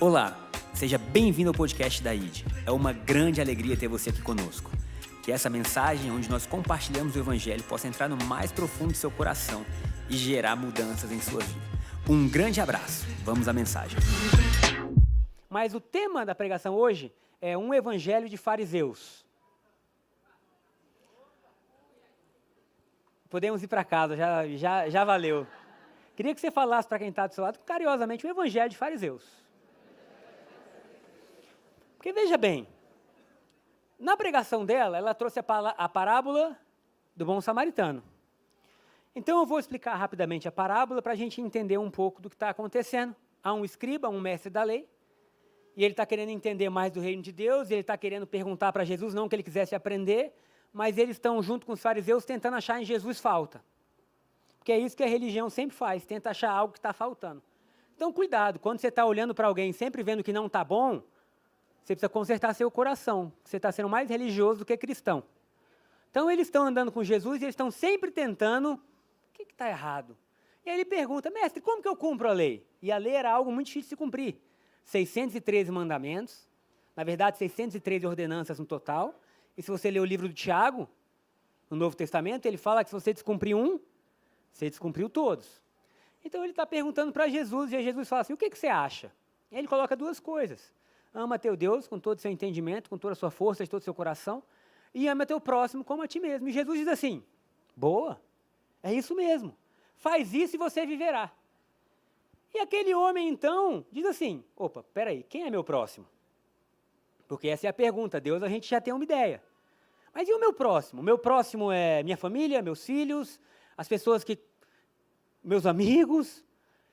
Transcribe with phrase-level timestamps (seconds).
[0.00, 0.32] Olá,
[0.74, 2.44] seja bem-vindo ao podcast da ID.
[2.64, 4.70] É uma grande alegria ter você aqui conosco.
[5.24, 9.10] Que essa mensagem, onde nós compartilhamos o Evangelho, possa entrar no mais profundo do seu
[9.10, 9.66] coração
[10.08, 11.60] e gerar mudanças em sua vida.
[12.08, 13.08] Um grande abraço.
[13.24, 13.98] Vamos à mensagem.
[15.50, 19.26] Mas o tema da pregação hoje é um evangelho de fariseus.
[23.28, 25.44] Podemos ir para casa, já, já, já valeu.
[26.14, 29.47] Queria que você falasse para quem está do seu lado, carinhosamente, o evangelho de fariseus.
[31.98, 32.66] Porque veja bem,
[33.98, 36.56] na pregação dela, ela trouxe a, parábola
[37.14, 38.00] do bom samaritano.
[39.16, 42.36] Então eu vou explicar rapidamente a parábola para a gente entender um pouco do que
[42.36, 43.16] está acontecendo.
[43.42, 44.88] Há um escriba, um mestre da lei,
[45.76, 48.72] e ele está querendo entender mais do reino de Deus, e ele está querendo perguntar
[48.72, 50.32] para Jesus, não que ele quisesse aprender,
[50.72, 53.60] mas eles estão junto com os fariseus tentando achar em Jesus falta.
[54.58, 57.42] Porque é isso que a religião sempre faz, tenta achar algo que está faltando.
[57.96, 61.02] Então cuidado, quando você está olhando para alguém sempre vendo que não está bom,
[61.88, 63.32] você precisa consertar seu coração.
[63.42, 65.24] Você está sendo mais religioso do que cristão.
[66.10, 68.74] Então eles estão andando com Jesus e eles estão sempre tentando.
[68.74, 68.80] O
[69.32, 70.14] que está errado?
[70.66, 72.66] E aí ele pergunta, mestre, como que eu cumpro a lei?
[72.82, 74.36] E a lei era algo muito difícil de cumprir.
[74.84, 76.46] 613 mandamentos,
[76.94, 79.18] na verdade 613 ordenanças no total.
[79.56, 80.86] E se você ler o livro do Tiago,
[81.70, 83.80] no Novo Testamento, ele fala que se você descumprir um,
[84.52, 85.62] você descumpriu todos.
[86.22, 89.10] Então ele está perguntando para Jesus, e Jesus fala assim: o que, que você acha?
[89.50, 90.76] E ele coloca duas coisas.
[91.14, 93.80] Ama teu Deus com todo o seu entendimento, com toda a sua força, de todo
[93.80, 94.42] o seu coração,
[94.94, 96.48] e ama teu próximo como a ti mesmo.
[96.48, 97.24] E Jesus diz assim:
[97.76, 98.20] boa,
[98.82, 99.56] é isso mesmo.
[99.96, 101.32] Faz isso e você viverá.
[102.54, 106.06] E aquele homem então diz assim: opa, peraí, quem é meu próximo?
[107.26, 108.20] Porque essa é a pergunta.
[108.20, 109.42] Deus a gente já tem uma ideia.
[110.14, 111.00] Mas e o meu próximo?
[111.00, 113.40] O meu próximo é minha família, meus filhos,
[113.76, 114.38] as pessoas que.
[115.42, 116.44] meus amigos.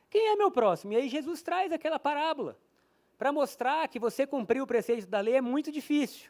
[0.09, 0.93] Quem é meu próximo?
[0.93, 2.57] E aí Jesus traz aquela parábola
[3.17, 6.29] para mostrar que você cumprir o preceito da lei é muito difícil.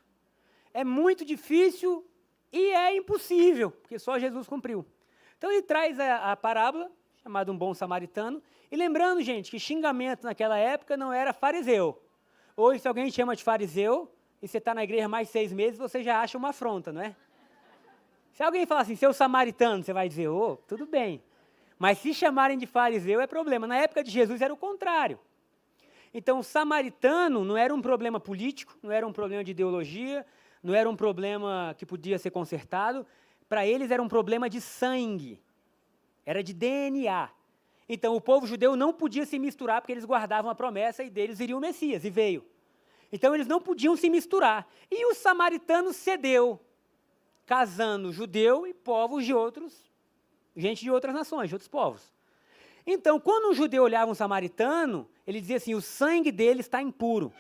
[0.74, 2.06] É muito difícil
[2.52, 4.86] e é impossível, porque só Jesus cumpriu.
[5.38, 6.92] Então ele traz a, a parábola,
[7.22, 8.42] chamada um bom samaritano,
[8.72, 12.02] e lembrando, gente, que xingamento naquela época não era fariseu.
[12.56, 16.04] Hoje, se alguém chama de fariseu, e você está na igreja mais seis meses, você
[16.04, 17.16] já acha uma afronta, não é?
[18.34, 21.24] Se alguém falar assim, seu samaritano, você vai dizer, ô, oh, tudo bem.
[21.80, 23.66] Mas se chamarem de fariseu é problema.
[23.66, 25.20] Na época de Jesus era o contrário.
[26.18, 30.26] Então, o samaritano não era um problema político, não era um problema de ideologia,
[30.64, 33.06] não era um problema que podia ser consertado.
[33.50, 35.42] Para eles era um problema de sangue,
[36.26, 37.30] era de DNA.
[37.90, 41.38] Então, o povo judeu não podia se misturar porque eles guardavam a promessa e deles
[41.38, 42.46] viria o Messias, e veio.
[43.12, 44.66] Então, eles não podiam se misturar.
[44.90, 46.62] E o samaritano cedeu,
[47.46, 49.84] casando judeu e povos de outros,
[50.56, 52.14] gente de outras nações, de outros povos.
[52.88, 57.32] Então, quando um judeu olhava um samaritano, ele dizia assim: o sangue dele está impuro.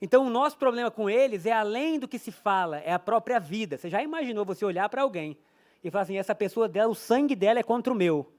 [0.00, 3.38] Então, o nosso problema com eles é além do que se fala, é a própria
[3.38, 3.78] vida.
[3.78, 5.36] Você já imaginou você olhar para alguém
[5.82, 8.30] e falar assim: essa pessoa o sangue dela é contra o meu.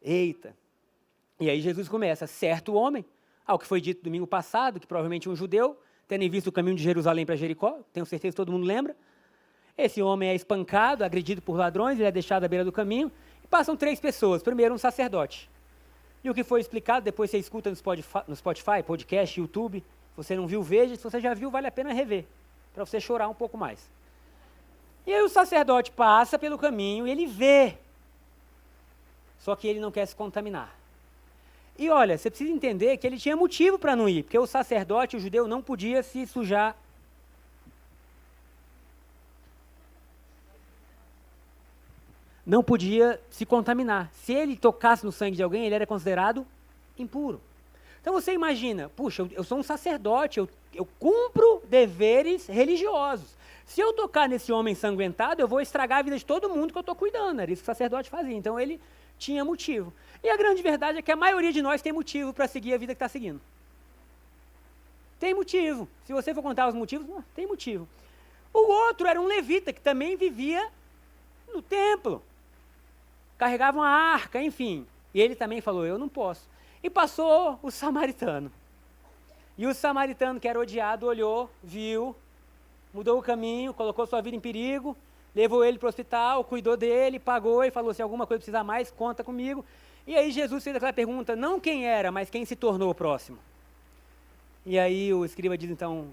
[0.00, 0.56] Eita.
[1.38, 3.04] E aí Jesus começa: certo homem,
[3.46, 5.78] ao que foi dito domingo passado, que provavelmente um judeu,
[6.08, 8.96] tendo visto o caminho de Jerusalém para Jericó, tenho certeza que todo mundo lembra.
[9.76, 13.12] Esse homem é espancado, agredido por ladrões, ele é deixado à beira do caminho,
[13.44, 14.42] e passam três pessoas.
[14.42, 15.50] Primeiro, um sacerdote.
[16.26, 19.78] E o que foi explicado, depois você escuta no Spotify, no Spotify, podcast, YouTube.
[19.78, 20.96] Se você não viu, veja.
[20.96, 22.24] Se você já viu, vale a pena rever,
[22.74, 23.88] para você chorar um pouco mais.
[25.06, 27.78] E aí o sacerdote passa pelo caminho e ele vê.
[29.38, 30.76] Só que ele não quer se contaminar.
[31.78, 35.16] E olha, você precisa entender que ele tinha motivo para não ir, porque o sacerdote,
[35.16, 36.76] o judeu, não podia se sujar
[42.46, 44.08] não podia se contaminar.
[44.12, 46.46] Se ele tocasse no sangue de alguém, ele era considerado
[46.96, 47.40] impuro.
[48.00, 53.34] Então você imagina, puxa, eu, sou um sacerdote, eu, eu cumpro deveres religiosos.
[53.66, 56.78] Se eu tocar nesse homem ensanguentado, eu vou estragar a vida de todo mundo que
[56.78, 57.40] eu estou cuidando.
[57.40, 58.36] Era isso que o sacerdote fazia.
[58.36, 58.80] Então ele
[59.18, 59.92] tinha motivo.
[60.22, 62.78] E a grande verdade é que a maioria de nós tem motivo para seguir a
[62.78, 63.40] vida que está seguindo.
[65.18, 65.88] Tem motivo.
[66.04, 67.88] Se você for contar os motivos, tem motivo.
[68.54, 70.70] O outro era um levita que também vivia
[71.52, 72.22] no templo
[73.38, 74.86] carregavam a arca, enfim.
[75.14, 76.48] E ele também falou: Eu não posso.
[76.82, 78.50] E passou o samaritano.
[79.58, 82.14] E o samaritano, que era odiado, olhou, viu,
[82.92, 84.96] mudou o caminho, colocou sua vida em perigo,
[85.34, 88.90] levou ele para o hospital, cuidou dele, pagou e falou: Se alguma coisa precisar mais,
[88.90, 89.64] conta comigo.
[90.06, 93.38] E aí Jesus fez aquela pergunta, não quem era, mas quem se tornou o próximo.
[94.64, 96.08] E aí o escriba diz então,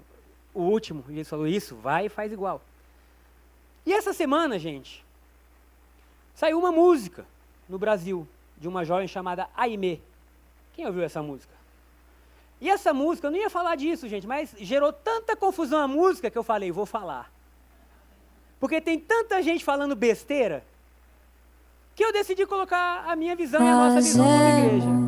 [0.52, 2.60] o último, e Jesus falou: Isso, vai e faz igual.
[3.86, 5.04] E essa semana, gente,
[6.34, 7.24] Saiu uma música
[7.68, 8.26] no Brasil
[8.58, 10.02] de uma jovem chamada Aimee.
[10.74, 11.54] Quem ouviu essa música?
[12.60, 16.30] E essa música, eu não ia falar disso, gente, mas gerou tanta confusão a música
[16.30, 17.30] que eu falei, vou falar.
[18.58, 20.64] Porque tem tanta gente falando besteira
[21.94, 25.03] que eu decidi colocar a minha visão e a nossa visão como igreja.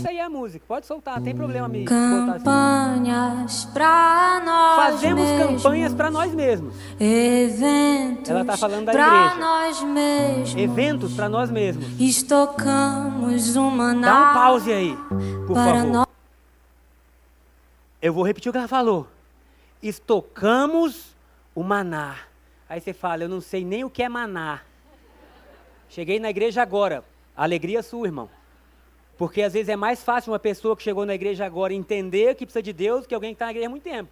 [0.00, 3.70] Essa aí é a música, pode soltar, não tem problema me Campanhas assim.
[3.72, 5.62] para nós Fazemos mesmos.
[5.62, 6.74] campanhas para nós mesmos.
[6.98, 9.34] Eventos Ela tá falando da pra igreja.
[9.36, 10.56] nós mesmos.
[10.56, 11.84] Eventos para nós mesmos.
[12.00, 14.96] Estocamos uma Dá um pause aí,
[15.46, 15.84] por favor.
[15.84, 16.06] nós.
[18.00, 19.06] Eu vou repetir o que ela falou.
[19.82, 21.14] Estocamos
[21.54, 22.16] o maná.
[22.68, 24.60] Aí você fala, eu não sei nem o que é maná.
[25.90, 27.04] Cheguei na igreja agora.
[27.36, 28.28] Alegria sua, irmão.
[29.20, 32.46] Porque às vezes é mais fácil uma pessoa que chegou na igreja agora entender que
[32.46, 34.08] precisa de Deus que alguém que está na igreja há muito tempo.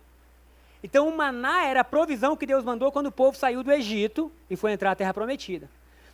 [0.84, 4.30] Então o maná era a provisão que Deus mandou quando o povo saiu do Egito
[4.50, 5.66] e foi entrar na terra prometida.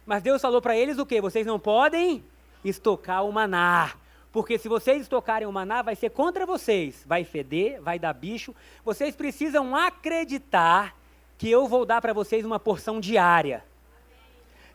[0.07, 1.21] Mas Deus falou para eles o quê?
[1.21, 2.23] Vocês não podem
[2.65, 3.97] estocar o maná.
[4.31, 7.03] Porque se vocês estocarem o maná, vai ser contra vocês.
[7.05, 8.55] Vai feder, vai dar bicho.
[8.85, 10.95] Vocês precisam acreditar
[11.37, 13.65] que eu vou dar para vocês uma porção diária.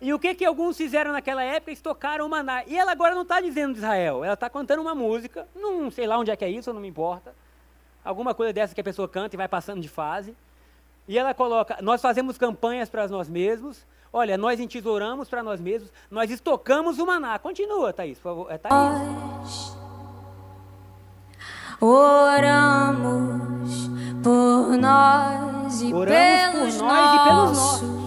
[0.02, 1.72] E o que, que alguns fizeram naquela época?
[1.72, 2.64] Estocaram o maná.
[2.66, 6.08] E ela agora não está dizendo de Israel, ela está cantando uma música, não sei
[6.08, 7.34] lá onde é que é isso, não me importa.
[8.04, 10.34] Alguma coisa dessa que a pessoa canta e vai passando de fase.
[11.08, 15.92] E ela coloca: nós fazemos campanhas para nós mesmos, olha, nós entesouramos para nós mesmos,
[16.10, 17.38] nós estocamos o maná.
[17.38, 18.52] Continua, Thaís, por favor.
[18.52, 18.74] É Thaís.
[18.74, 19.78] nós.
[21.82, 23.10] Oramos
[24.22, 27.99] por nós e Oramos por pelos nós e pelos nossos.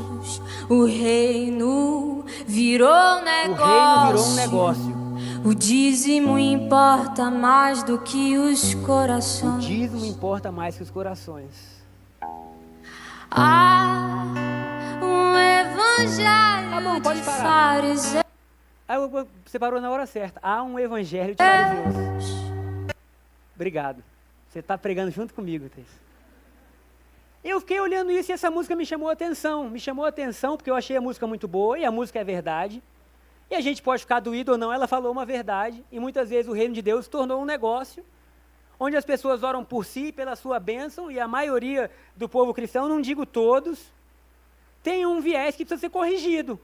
[0.69, 2.89] O reino virou
[3.19, 3.65] O negócio.
[3.67, 5.03] reino virou um negócio.
[5.45, 9.65] O dízimo importa mais do que os O corações.
[9.65, 11.83] dízimo importa mais que os corações.
[13.31, 14.25] Há
[15.03, 17.43] um evangelho Tá bom, pode de parar.
[17.43, 18.25] fariseus.
[18.89, 20.39] Eu- você parou na hora certa.
[20.43, 22.43] Há um evangelho de fariseus.
[23.55, 24.03] Obrigado.
[24.51, 25.87] Você está pregando junto comigo, Thaís.
[27.45, 29.69] Eu fiquei olhando isso e essa música me chamou a atenção.
[29.69, 32.25] Me chamou a atenção porque eu achei a música muito boa e a música é
[32.25, 32.83] verdade.
[33.51, 35.85] E a gente pode ficar doído ou não, ela falou uma verdade.
[35.91, 38.05] E muitas vezes o reino de Deus se tornou um negócio
[38.83, 42.89] onde as pessoas oram por si, pela sua bênção, e a maioria do povo cristão,
[42.89, 43.93] não digo todos,
[44.83, 46.59] tem um viés que precisa ser corrigido.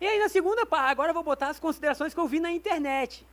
[0.00, 2.50] E aí na segunda parte, agora eu vou botar as considerações que eu vi na
[2.50, 3.24] internet.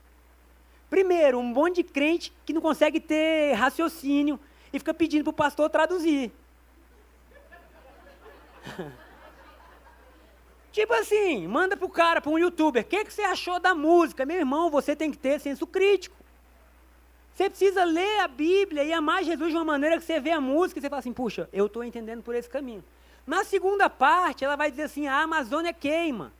[0.91, 4.39] Primeiro, um monte de crente que não consegue ter raciocínio
[4.73, 6.31] e fica pedindo para o pastor traduzir.
[10.71, 14.25] tipo assim, manda pro cara, para um youtuber, o que, que você achou da música?
[14.25, 16.15] Meu irmão, você tem que ter senso crítico.
[17.35, 20.41] Você precisa ler a Bíblia e amar Jesus de uma maneira que você vê a
[20.41, 22.83] música e você fala assim, puxa, eu estou entendendo por esse caminho.
[23.25, 26.31] Na segunda parte, ela vai dizer assim, a Amazônia queima.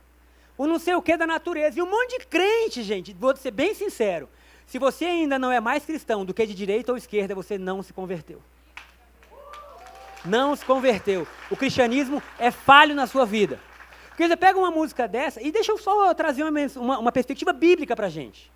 [0.56, 1.78] O não sei o que da natureza.
[1.78, 4.28] E um monte de crente, gente, vou ser bem sincero.
[4.66, 7.82] Se você ainda não é mais cristão do que de direita ou esquerda, você não
[7.82, 8.42] se converteu.
[10.24, 11.26] Não se converteu.
[11.50, 13.60] O cristianismo é falho na sua vida.
[14.08, 17.52] Porque você pega uma música dessa, e deixa eu só trazer uma, uma, uma perspectiva
[17.52, 18.50] bíblica para a gente.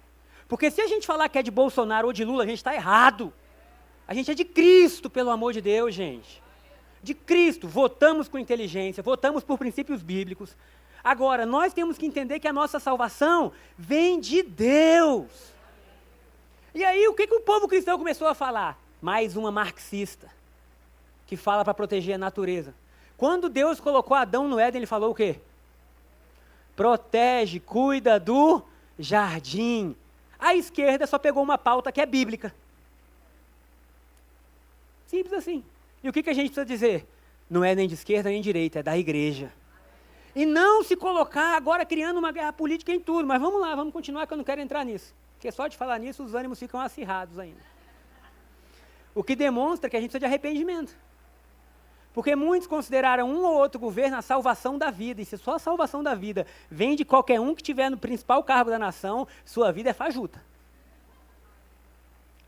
[0.46, 2.74] Porque se a gente falar que é de Bolsonaro ou de Lula, a gente está
[2.74, 3.32] errado.
[4.06, 6.42] A gente é de Cristo, pelo amor de Deus, gente.
[7.02, 7.68] De Cristo.
[7.68, 10.56] Votamos com inteligência, votamos por princípios bíblicos.
[11.04, 15.26] Agora, nós temos que entender que a nossa salvação vem de Deus.
[16.78, 18.78] E aí, o que, que o povo cristão começou a falar?
[19.02, 20.30] Mais uma marxista,
[21.26, 22.72] que fala para proteger a natureza.
[23.16, 25.40] Quando Deus colocou Adão no Éden, ele falou o quê?
[26.76, 28.62] Protege, cuida do
[28.96, 29.96] jardim.
[30.38, 32.54] A esquerda só pegou uma pauta que é bíblica.
[35.08, 35.64] Simples assim.
[36.00, 37.08] E o que, que a gente precisa dizer?
[37.50, 39.52] Não é nem de esquerda nem de direita, é da igreja.
[40.32, 43.26] E não se colocar agora criando uma guerra política em tudo.
[43.26, 45.12] Mas vamos lá, vamos continuar que eu não quero entrar nisso.
[45.38, 47.60] Porque só de falar nisso os ânimos ficam acirrados ainda.
[49.14, 50.92] O que demonstra que a gente precisa de arrependimento.
[52.12, 55.22] Porque muitos consideraram um ou outro governo a salvação da vida.
[55.22, 58.42] E se só a salvação da vida vem de qualquer um que estiver no principal
[58.42, 60.42] cargo da nação, sua vida é fajuta.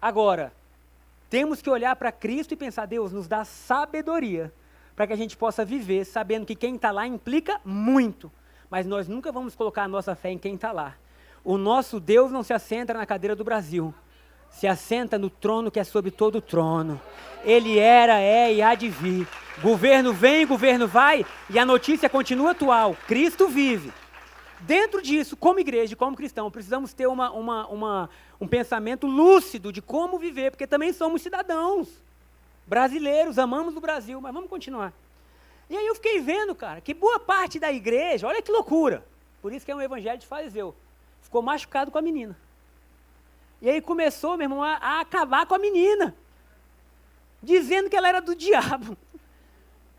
[0.03, 0.53] Agora,
[1.29, 4.53] temos que olhar para Cristo e pensar, Deus, nos dá sabedoria
[4.97, 8.33] para que a gente possa viver sabendo que quem está lá implica muito.
[8.69, 10.97] Mas nós nunca vamos colocar a nossa fé em quem está lá.
[11.45, 13.95] O nosso Deus não se assenta na cadeira do Brasil.
[14.51, 17.01] Se assenta no trono que é sobre todo o trono.
[17.45, 19.27] Ele era, é e há de vir.
[19.63, 22.97] Governo vem, governo vai, e a notícia continua atual.
[23.07, 23.93] Cristo vive.
[24.61, 29.81] Dentro disso, como igreja, como cristão, precisamos ter uma, uma, uma, um pensamento lúcido de
[29.81, 31.89] como viver, porque também somos cidadãos
[32.71, 34.93] brasileiros, amamos o Brasil, mas vamos continuar.
[35.69, 39.05] E aí eu fiquei vendo, cara, que boa parte da igreja, olha que loucura,
[39.43, 40.73] por isso que é um evangelho de fariseu,
[41.23, 42.37] ficou machucado com a menina.
[43.61, 46.15] E aí começou, meu irmão, a, a acabar com a menina.
[47.43, 48.97] Dizendo que ela era do diabo.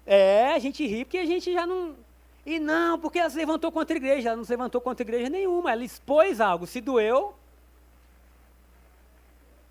[0.05, 1.95] É, a gente ri porque a gente já não.
[2.43, 4.29] E não, porque ela se levantou contra a igreja.
[4.29, 5.71] Ela não se levantou contra a igreja nenhuma.
[5.71, 6.65] Ela expôs algo.
[6.65, 7.35] Se doeu,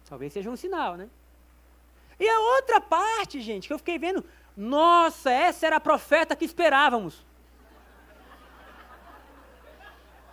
[0.08, 1.08] talvez seja um sinal, né?
[2.18, 4.24] E a outra parte, gente, que eu fiquei vendo,
[4.56, 7.24] nossa, essa era a profeta que esperávamos.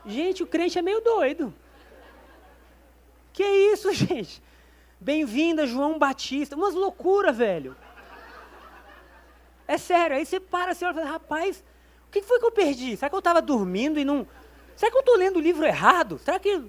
[0.08, 1.54] Gente, o crente é meio doido.
[3.34, 4.42] Que isso, gente?
[5.00, 6.56] Bem-vinda, João Batista.
[6.56, 7.76] Umas loucuras, velho.
[9.68, 10.16] É sério.
[10.16, 11.64] Aí você para assim e fala, rapaz,
[12.08, 12.96] o que foi que eu perdi?
[12.96, 14.26] Será que eu estava dormindo e não.
[14.78, 16.18] Será que eu estou lendo o livro errado?
[16.20, 16.64] Será que.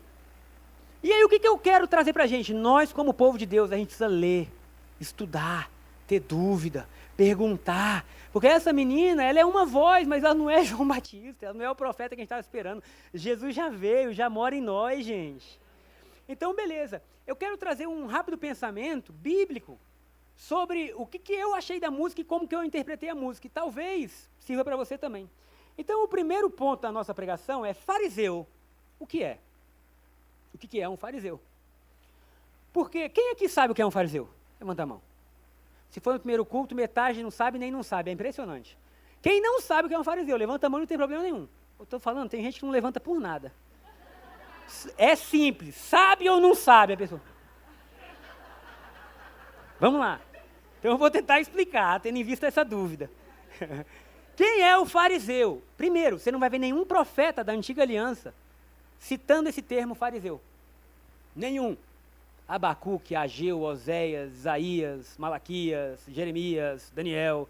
[1.01, 2.53] E aí o que, que eu quero trazer para a gente?
[2.53, 4.49] Nós, como povo de Deus, a gente precisa ler
[4.99, 5.71] estudar,
[6.09, 8.05] ter dúvida, perguntar.
[8.33, 11.65] Porque essa menina, ela é uma voz, mas ela não é João Batista, ela não
[11.65, 12.83] é o profeta que a gente estava esperando.
[13.13, 15.61] Jesus já veio, já mora em nós, gente.
[16.29, 17.03] Então, beleza.
[17.27, 19.79] Eu quero trazer um rápido pensamento bíblico
[20.35, 23.47] sobre o que, que eu achei da música e como que eu interpretei a música.
[23.47, 25.29] E talvez sirva para você também.
[25.77, 28.47] Então, o primeiro ponto da nossa pregação é fariseu.
[28.99, 29.39] O que é?
[30.55, 31.41] O que, que é um fariseu?
[32.73, 34.29] Porque quem aqui sabe o que é um fariseu?
[34.59, 35.08] Levanta a mão.
[35.91, 38.11] Se for no primeiro culto, metade não sabe nem não sabe.
[38.11, 38.77] É impressionante.
[39.23, 41.23] Quem não sabe o que é um fariseu, levanta a mão e não tem problema
[41.23, 41.49] nenhum.
[41.79, 43.53] Eu estou falando, tem gente que não levanta por nada.
[44.97, 45.75] É simples.
[45.75, 47.21] Sabe ou não sabe a pessoa?
[49.81, 50.21] Vamos lá.
[50.79, 53.11] Então eu vou tentar explicar, tendo em vista essa dúvida.
[54.37, 55.63] Quem é o fariseu?
[55.77, 58.33] Primeiro, você não vai ver nenhum profeta da antiga aliança
[58.99, 60.41] citando esse termo fariseu.
[61.35, 61.77] Nenhum.
[62.49, 67.47] Abacuque, Ageu, Oséias, Isaías, Malaquias, Jeremias, Daniel.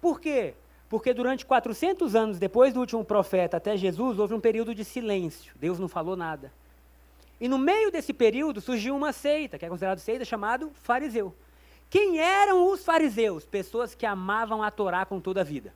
[0.00, 0.54] Por quê?
[0.88, 5.54] Porque durante 400 anos depois do último profeta até Jesus, houve um período de silêncio.
[5.60, 6.52] Deus não falou nada.
[7.40, 11.34] E no meio desse período surgiu uma seita, que é considerada seita, chamado fariseu.
[11.88, 13.44] Quem eram os fariseus?
[13.44, 15.72] Pessoas que amavam a Torá com toda a vida.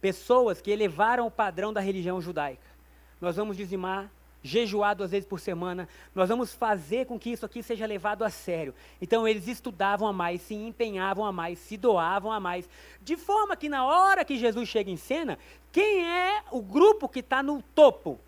[0.00, 2.66] Pessoas que elevaram o padrão da religião judaica.
[3.20, 4.10] Nós vamos dizimar
[4.42, 8.30] jejuar duas vezes por semana, nós vamos fazer com que isso aqui seja levado a
[8.30, 8.74] sério.
[9.00, 12.68] Então eles estudavam a mais, se empenhavam a mais, se doavam a mais,
[13.02, 15.38] de forma que na hora que Jesus chega em cena,
[15.72, 18.18] quem é o grupo que está no topo?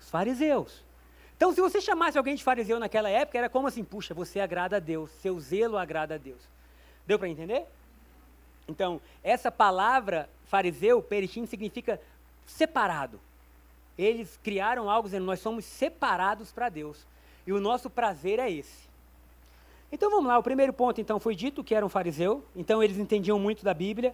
[0.00, 0.84] Os fariseus.
[1.36, 4.76] Então, se você chamasse alguém de fariseu naquela época, era como assim: puxa, você agrada
[4.76, 6.40] a Deus, seu zelo agrada a Deus.
[7.06, 7.64] Deu para entender?
[8.68, 12.00] Então, essa palavra fariseu, peritim, significa
[12.46, 13.20] separado.
[13.96, 17.06] Eles criaram algo dizendo: nós somos separados para Deus.
[17.46, 18.84] E o nosso prazer é esse.
[19.94, 22.98] Então vamos lá, o primeiro ponto então foi dito que era um fariseu, então eles
[22.98, 24.12] entendiam muito da Bíblia,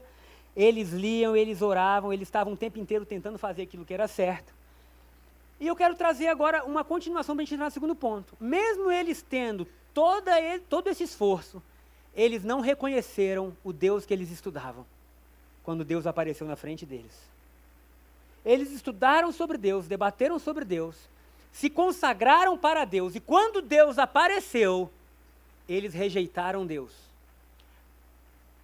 [0.54, 4.52] eles liam, eles oravam, eles estavam o tempo inteiro tentando fazer aquilo que era certo.
[5.58, 8.34] E eu quero trazer agora uma continuação para a gente entrar no segundo ponto.
[8.38, 10.32] Mesmo eles tendo toda
[10.68, 11.62] todo esse esforço,
[12.14, 14.84] eles não reconheceram o Deus que eles estudavam,
[15.62, 17.29] quando Deus apareceu na frente deles.
[18.44, 20.96] Eles estudaram sobre Deus, debateram sobre Deus,
[21.52, 24.90] se consagraram para Deus, e quando Deus apareceu,
[25.68, 26.92] eles rejeitaram Deus.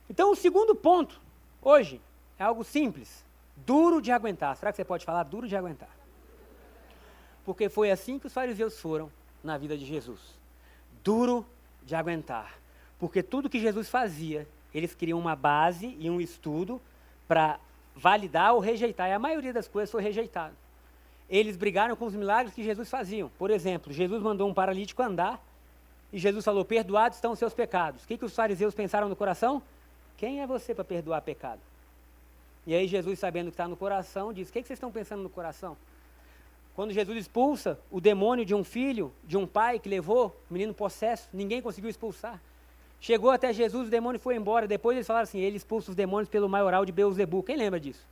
[0.09, 1.21] Então, o segundo ponto,
[1.61, 2.00] hoje,
[2.38, 3.25] é algo simples,
[3.56, 4.56] duro de aguentar.
[4.56, 5.90] Será que você pode falar duro de aguentar?
[7.45, 9.11] Porque foi assim que os fariseus foram
[9.42, 10.21] na vida de Jesus.
[11.04, 11.47] Duro
[11.85, 12.59] de aguentar.
[12.99, 16.80] Porque tudo que Jesus fazia, eles queriam uma base e um estudo
[17.28, 17.59] para
[17.96, 19.08] validar ou rejeitar.
[19.08, 20.54] E a maioria das coisas foi rejeitado.
[21.28, 23.26] Eles brigaram com os milagres que Jesus fazia.
[23.38, 25.42] Por exemplo, Jesus mandou um paralítico andar
[26.12, 28.04] e Jesus falou: Perdoados estão os seus pecados.
[28.04, 29.60] O que, que os fariseus pensaram no coração?
[30.16, 31.60] Quem é você para perdoar pecado?
[32.66, 35.22] E aí Jesus, sabendo que está no coração, diz: O que, que vocês estão pensando
[35.22, 35.76] no coração?
[36.76, 40.74] Quando Jesus expulsa o demônio de um filho, de um pai que levou o menino
[40.74, 42.40] possesso, ninguém conseguiu expulsar.
[43.06, 44.66] Chegou até Jesus, o demônio foi embora.
[44.66, 47.40] Depois eles falaram assim: ele expulsa os demônios pelo maioral de Beuzebu.
[47.40, 48.04] Quem lembra disso?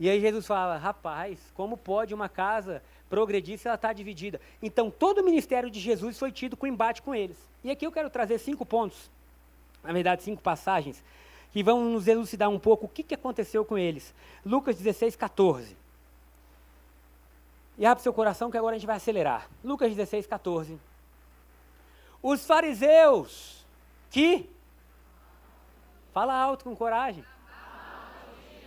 [0.00, 4.40] E aí Jesus fala: rapaz, como pode uma casa progredir se ela está dividida?
[4.62, 7.36] Então todo o ministério de Jesus foi tido com embate com eles.
[7.62, 9.10] E aqui eu quero trazer cinco pontos,
[9.84, 11.04] na verdade, cinco passagens,
[11.52, 14.14] que vão nos elucidar um pouco o que, que aconteceu com eles.
[14.42, 15.76] Lucas 16, 14.
[17.76, 19.50] E abre seu coração que agora a gente vai acelerar.
[19.62, 20.80] Lucas 16, 14.
[22.22, 23.57] Os fariseus
[24.10, 24.48] que
[26.12, 27.24] fala alto com coragem.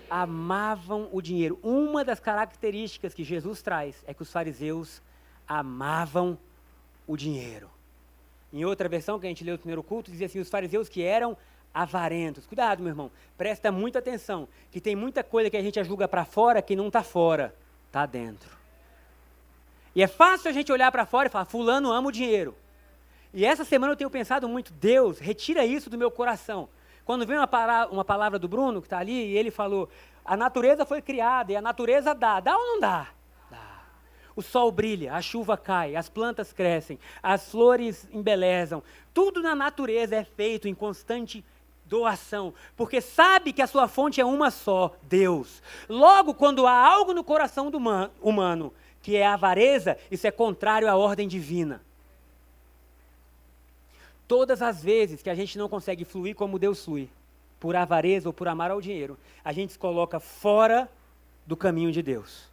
[0.09, 1.59] Amavam o dinheiro.
[1.63, 5.01] Uma das características que Jesus traz é que os fariseus
[5.47, 6.37] amavam
[7.07, 7.69] o dinheiro.
[8.53, 11.01] Em outra versão que a gente leu no primeiro culto, dizia assim: os fariseus que
[11.01, 11.37] eram
[11.73, 12.45] avarentos.
[12.45, 16.25] Cuidado, meu irmão, presta muita atenção, que tem muita coisa que a gente julga para
[16.25, 17.55] fora que não está fora,
[17.87, 18.49] está dentro.
[19.95, 22.55] E é fácil a gente olhar para fora e falar: Fulano ama o dinheiro.
[23.33, 26.69] E essa semana eu tenho pensado muito: Deus, retira isso do meu coração.
[27.05, 27.49] Quando vem uma,
[27.91, 29.89] uma palavra do Bruno, que está ali, e ele falou:
[30.23, 32.39] a natureza foi criada e a natureza dá.
[32.39, 33.07] Dá ou não dá?
[33.49, 33.83] Dá.
[34.35, 38.83] O sol brilha, a chuva cai, as plantas crescem, as flores embelezam.
[39.13, 41.43] Tudo na natureza é feito em constante
[41.85, 45.61] doação, porque sabe que a sua fonte é uma só, Deus.
[45.89, 47.77] Logo, quando há algo no coração do
[48.21, 51.81] humano que é avareza, isso é contrário à ordem divina.
[54.31, 57.09] Todas as vezes que a gente não consegue fluir como Deus flui,
[57.59, 60.89] por avareza ou por amar ao dinheiro, a gente se coloca fora
[61.45, 62.47] do caminho de Deus.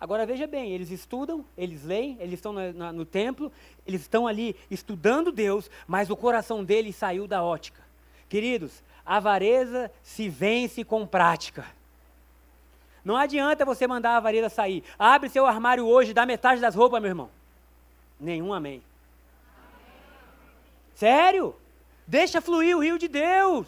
[0.00, 3.52] Agora veja bem, eles estudam, eles leem, eles estão no, no, templo,
[3.86, 7.80] eles estão ali estudando Deus, mas o coração deles saiu da ótica.
[8.28, 11.64] Queridos, avareza se vence com prática.
[13.04, 14.82] Não adianta você mandar a avareza sair.
[14.98, 17.30] Abre seu armário hoje, dá metade das roupas, meu irmão.
[18.18, 18.82] Nenhum amém.
[21.00, 21.56] Sério?
[22.06, 23.66] Deixa fluir o rio de Deus.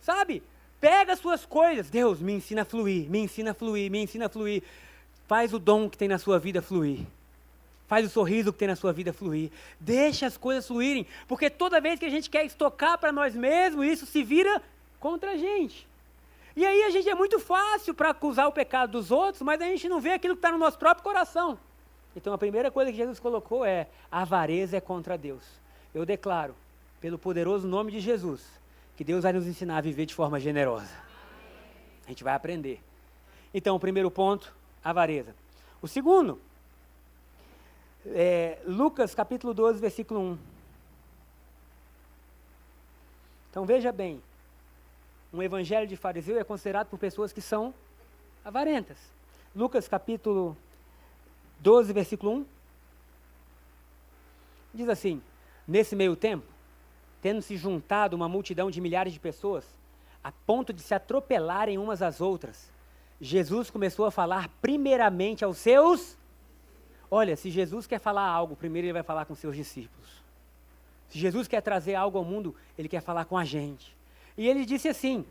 [0.00, 0.42] Sabe?
[0.80, 1.88] Pega as suas coisas.
[1.88, 4.64] Deus, me ensina a fluir, me ensina a fluir, me ensina a fluir.
[5.28, 7.06] Faz o dom que tem na sua vida fluir.
[7.86, 9.52] Faz o sorriso que tem na sua vida fluir.
[9.78, 11.06] Deixa as coisas fluírem.
[11.28, 14.60] Porque toda vez que a gente quer estocar para nós mesmos, isso se vira
[14.98, 15.86] contra a gente.
[16.56, 19.66] E aí a gente é muito fácil para acusar o pecado dos outros, mas a
[19.66, 21.56] gente não vê aquilo que está no nosso próprio coração.
[22.16, 25.60] Então a primeira coisa que Jesus colocou é: a avareza é contra Deus
[25.94, 26.54] eu declaro,
[27.00, 28.46] pelo poderoso nome de Jesus,
[28.96, 30.92] que Deus vai nos ensinar a viver de forma generosa.
[32.06, 32.82] A gente vai aprender.
[33.52, 34.54] Então, o primeiro ponto,
[34.84, 35.34] avareza.
[35.82, 36.40] O segundo,
[38.06, 40.38] é Lucas capítulo 12, versículo 1.
[43.50, 44.22] Então veja bem,
[45.32, 47.74] um evangelho de fariseu é considerado por pessoas que são
[48.44, 48.96] avarentas.
[49.54, 50.56] Lucas capítulo
[51.58, 52.46] 12, versículo 1.
[54.72, 55.20] Diz assim:
[55.70, 56.44] Nesse meio tempo,
[57.22, 59.64] tendo se juntado uma multidão de milhares de pessoas,
[60.22, 62.72] a ponto de se atropelarem umas às outras,
[63.20, 66.18] Jesus começou a falar primeiramente aos seus.
[67.08, 70.08] Olha, se Jesus quer falar algo, primeiro ele vai falar com seus discípulos.
[71.08, 73.96] Se Jesus quer trazer algo ao mundo, ele quer falar com a gente.
[74.36, 75.24] E ele disse assim: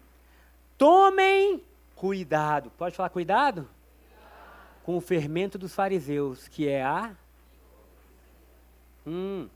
[0.77, 1.61] tomem
[1.97, 2.71] cuidado.
[2.77, 3.67] Pode falar cuidado?
[4.83, 7.13] Com o fermento dos fariseus, que é a.
[9.05, 9.49] Hum.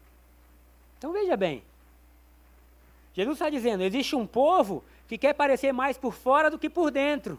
[1.03, 1.61] Então veja bem.
[3.13, 6.89] Jesus está dizendo: existe um povo que quer parecer mais por fora do que por
[6.89, 7.37] dentro.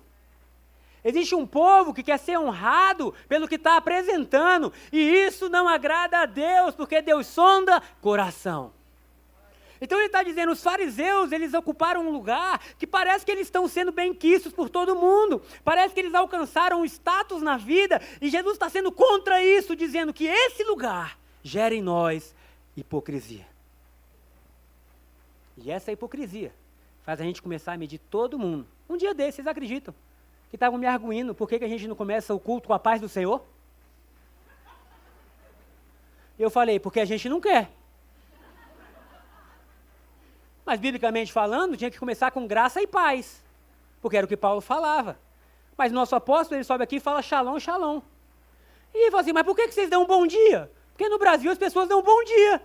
[1.02, 6.18] Existe um povo que quer ser honrado pelo que está apresentando, e isso não agrada
[6.18, 8.70] a Deus, porque Deus sonda coração.
[9.80, 13.66] Então ele está dizendo, os fariseus, eles ocuparam um lugar que parece que eles estão
[13.66, 15.40] sendo bem quistos por todo mundo.
[15.64, 20.12] Parece que eles alcançaram um status na vida, e Jesus está sendo contra isso, dizendo
[20.12, 22.34] que esse lugar gera em nós
[22.76, 23.53] hipocrisia.
[25.56, 26.52] E essa hipocrisia
[27.02, 28.66] faz a gente começar a medir todo mundo.
[28.88, 29.94] Um dia desses, vocês acreditam?
[30.50, 32.78] Que estavam me arguindo, por que, que a gente não começa o culto com a
[32.78, 33.44] paz do Senhor?
[36.38, 37.70] Eu falei, porque a gente não quer.
[40.64, 43.42] Mas, biblicamente falando, tinha que começar com graça e paz.
[44.00, 45.18] Porque era o que Paulo falava.
[45.76, 48.00] Mas nosso apóstolo, ele sobe aqui e fala shalom, shalom.
[48.92, 50.70] E ele fala assim, mas por que, que vocês dão um bom dia?
[50.92, 52.62] Porque no Brasil as pessoas dão um bom dia.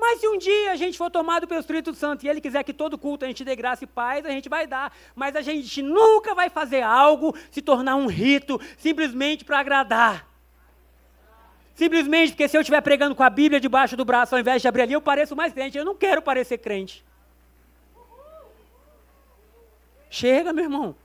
[0.00, 2.72] Mas se um dia a gente for tomado pelo Espírito Santo e ele quiser que
[2.72, 4.90] todo culto a gente dê graça e paz, a gente vai dar.
[5.14, 10.26] Mas a gente nunca vai fazer algo se tornar um rito simplesmente para agradar.
[11.74, 14.68] Simplesmente porque se eu estiver pregando com a Bíblia debaixo do braço ao invés de
[14.68, 15.76] abrir ali, eu pareço mais crente.
[15.76, 17.04] Eu não quero parecer crente.
[20.08, 20.96] Chega, meu irmão.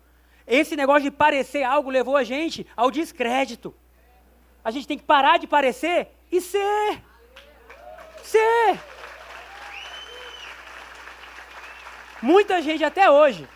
[0.48, 3.76] Esse negócio de parecer algo levou a gente ao descrédito.
[4.64, 7.02] A gente tem que parar de parecer e ser
[8.26, 8.80] ser.
[12.22, 13.48] Muita gente até hoje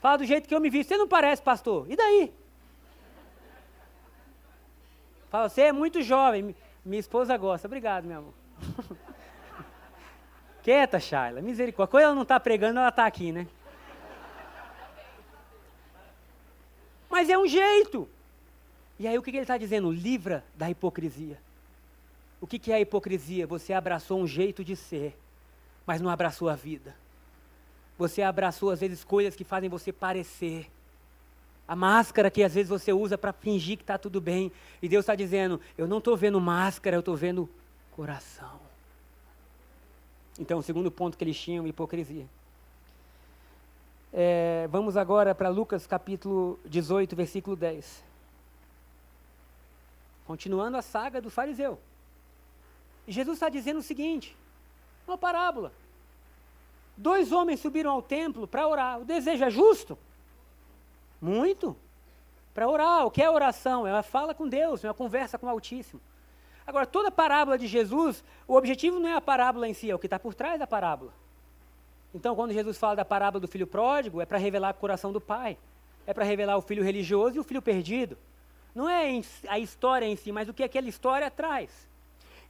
[0.00, 0.82] fala do jeito que eu me vi.
[0.82, 1.90] Você não parece pastor.
[1.90, 2.32] E daí?
[5.30, 6.54] Fala, você é muito jovem.
[6.84, 7.66] Minha esposa gosta.
[7.66, 8.34] Obrigado, meu amor.
[10.62, 11.40] Quieta, Shaila.
[11.40, 11.90] Misericórdia.
[11.90, 13.46] Quando ela não está pregando, ela está aqui, né?
[17.08, 18.08] Mas é um jeito.
[18.98, 19.90] E aí o que ele está dizendo?
[19.90, 21.38] Livra da hipocrisia.
[22.42, 23.46] O que, é a hipocrisia?
[23.46, 25.16] Você abraçou um jeito de ser,
[25.86, 26.92] mas não abraçou a vida.
[27.96, 30.68] Você abraçou, às vezes, coisas que fazem você parecer.
[31.68, 34.50] A máscara que às vezes você usa para fingir que está tudo bem.
[34.82, 37.48] E Deus está dizendo: Eu não estou vendo máscara, eu estou vendo
[37.92, 38.58] coração.
[40.36, 42.26] Então, o segundo ponto que eles tinham, hipocrisia.
[44.12, 48.02] É, vamos agora para Lucas capítulo 18, versículo 10.
[50.26, 51.78] Continuando a saga do fariseu.
[53.06, 54.36] Jesus está dizendo o seguinte:
[55.06, 55.72] uma parábola.
[56.96, 59.00] Dois homens subiram ao templo para orar.
[59.00, 59.98] O desejo é justo?
[61.20, 61.76] Muito.
[62.54, 63.06] Para orar.
[63.06, 63.86] O que é oração?
[63.86, 66.00] É uma fala com Deus, é uma conversa com o Altíssimo.
[66.66, 69.98] Agora, toda parábola de Jesus, o objetivo não é a parábola em si, é o
[69.98, 71.12] que está por trás da parábola.
[72.14, 75.20] Então, quando Jesus fala da parábola do filho pródigo, é para revelar o coração do
[75.20, 75.58] pai.
[76.06, 78.18] É para revelar o filho religioso e o filho perdido.
[78.74, 81.88] Não é a história em si, mas o que aquela história traz.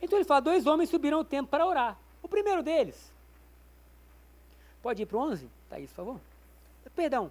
[0.03, 1.97] Então ele fala: dois homens subiram ao templo para orar.
[2.23, 3.13] O primeiro deles.
[4.83, 5.49] Pode ir para o 11?
[5.71, 6.21] Thaís, por favor.
[6.95, 7.31] Perdão.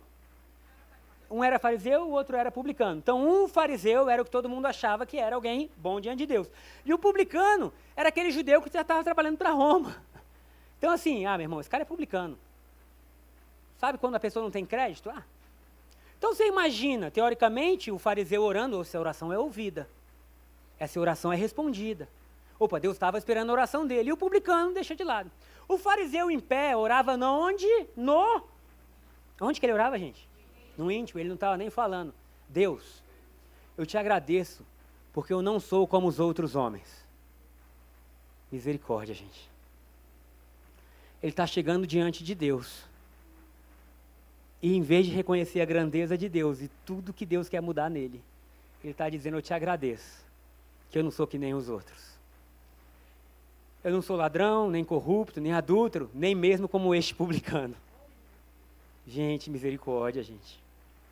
[1.30, 2.98] Um era fariseu, o outro era publicano.
[2.98, 6.26] Então, um fariseu era o que todo mundo achava que era alguém bom diante de
[6.26, 6.50] Deus.
[6.86, 9.96] E o publicano era aquele judeu que já estava trabalhando para Roma.
[10.78, 12.36] Então, assim, ah, meu irmão, esse cara é publicano.
[13.78, 15.12] Sabe quando a pessoa não tem crédito?
[15.12, 15.24] Ah.
[16.18, 19.88] Então, você imagina, teoricamente, o fariseu orando, essa oração é ouvida.
[20.80, 22.10] Essa oração é respondida.
[22.62, 24.10] Opa, Deus estava esperando a oração dele.
[24.10, 25.32] E o publicano deixa de lado.
[25.68, 27.66] O fariseu em pé orava onde?
[27.98, 28.48] No.
[29.42, 30.30] Onde que ele orava, gente?
[30.78, 32.14] No íntimo, ele não estava nem falando.
[32.48, 33.02] Deus,
[33.76, 34.64] eu te agradeço,
[35.12, 37.04] porque eu não sou como os outros homens.
[38.52, 39.50] Misericórdia, gente.
[41.20, 42.84] Ele está chegando diante de Deus.
[44.62, 47.90] E em vez de reconhecer a grandeza de Deus e tudo que Deus quer mudar
[47.90, 48.24] nele,
[48.84, 50.24] ele está dizendo: Eu te agradeço,
[50.92, 52.11] que eu não sou que nem os outros.
[53.84, 57.76] Eu não sou ladrão, nem corrupto, nem adúltero, nem mesmo como este publicano.
[59.08, 60.60] Gente, misericórdia, gente.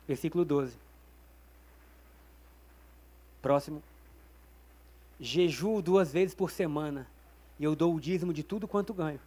[0.06, 0.76] Versículo 12.
[3.42, 3.82] Próximo.
[5.18, 7.06] Jejuo duas vezes por semana
[7.58, 9.20] e eu dou o dízimo de tudo quanto ganho.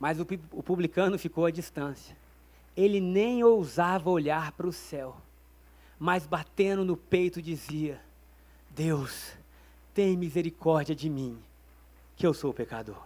[0.00, 2.16] Mas o, o publicano ficou à distância.
[2.76, 5.16] Ele nem ousava olhar para o céu,
[5.98, 8.00] mas batendo no peito dizia:
[8.70, 9.32] Deus,
[9.94, 11.38] tem misericórdia de mim,
[12.18, 13.00] que eu sou pecador.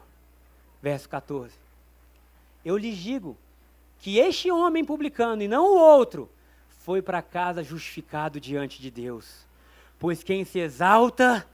[0.82, 1.54] Verso 14.
[2.64, 3.36] Eu lhes digo
[3.98, 6.30] que este homem publicano e não o outro
[6.80, 9.46] foi para casa justificado diante de Deus.
[9.98, 11.46] Pois quem se exalta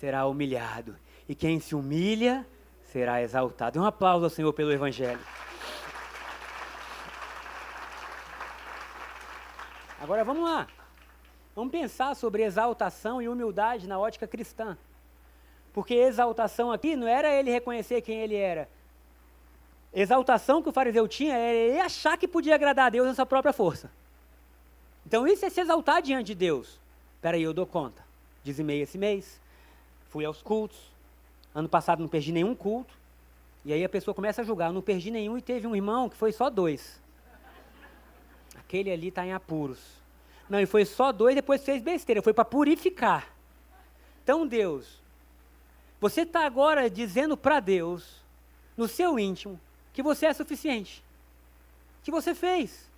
[0.00, 0.96] será humilhado,
[1.28, 2.44] e quem se humilha
[2.90, 3.78] será exaltado.
[3.78, 5.20] Um aplauso ao Senhor pelo Evangelho.
[10.00, 10.66] Agora vamos lá.
[11.54, 14.76] Vamos pensar sobre exaltação e humildade na ótica cristã.
[15.72, 18.68] Porque exaltação aqui não era ele reconhecer quem ele era.
[19.92, 23.26] Exaltação que o fariseu tinha era ele achar que podia agradar a Deus na sua
[23.26, 23.90] própria força.
[25.06, 26.80] Então isso é se exaltar diante de Deus.
[27.16, 28.02] Espera aí, eu dou conta.
[28.42, 29.40] Dizimei esse mês,
[30.08, 30.78] fui aos cultos.
[31.54, 32.94] Ano passado não perdi nenhum culto.
[33.64, 36.08] E aí a pessoa começa a julgar, eu não perdi nenhum e teve um irmão
[36.08, 37.00] que foi só dois.
[38.58, 39.78] Aquele ali está em apuros.
[40.48, 43.32] Não, e foi só dois, depois fez besteira, foi para purificar.
[44.22, 45.01] Então Deus,
[46.02, 48.24] você está agora dizendo para Deus,
[48.76, 49.58] no seu íntimo,
[49.92, 51.00] que você é suficiente.
[52.02, 52.90] Que você fez.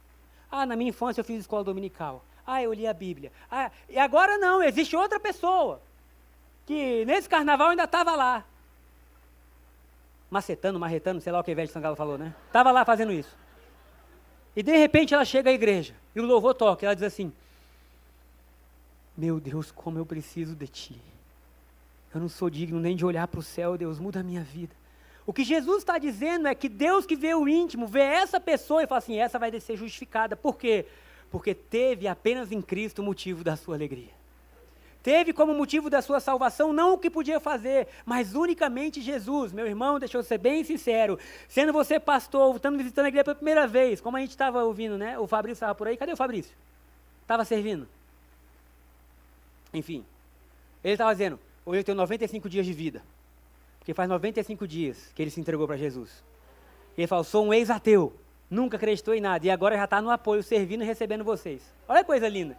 [0.50, 2.24] Ah, na minha infância eu fiz escola dominical.
[2.46, 3.30] Ah, eu li a Bíblia.
[3.50, 5.82] Ah, e agora não, existe outra pessoa
[6.64, 8.42] que nesse carnaval ainda estava lá.
[10.30, 12.34] Macetando, marretando, sei lá o que o velho de Sangalo falou, né?
[12.46, 13.36] Estava lá fazendo isso.
[14.56, 16.86] E de repente ela chega à igreja e o louvor toca.
[16.86, 17.30] Ela diz assim:
[19.14, 21.13] Meu Deus, como eu preciso de ti.
[22.14, 24.74] Eu não sou digno nem de olhar para o céu, Deus, muda a minha vida.
[25.26, 28.82] O que Jesus está dizendo é que Deus que vê o íntimo, vê essa pessoa
[28.82, 30.36] e fala assim: essa vai ser justificada.
[30.36, 30.86] Por quê?
[31.30, 34.12] Porque teve apenas em Cristo o motivo da sua alegria.
[35.02, 39.52] Teve como motivo da sua salvação não o que podia fazer, mas unicamente Jesus.
[39.52, 41.18] Meu irmão, deixa eu ser bem sincero.
[41.48, 44.96] Sendo você pastor, estando visitando a igreja pela primeira vez, como a gente estava ouvindo,
[44.96, 45.18] né?
[45.18, 45.96] O Fabrício estava por aí.
[45.96, 46.54] Cadê o Fabrício?
[47.20, 47.86] Estava servindo.
[49.74, 50.04] Enfim.
[50.82, 53.02] Ele estava dizendo: Hoje eu tenho 95 dias de vida.
[53.78, 56.24] Porque faz 95 dias que ele se entregou para Jesus.
[56.96, 58.12] E ele falou: sou um ex-ateu.
[58.50, 59.46] Nunca acreditou em nada.
[59.46, 61.62] E agora já está no apoio, servindo e recebendo vocês.
[61.88, 62.56] Olha que coisa linda.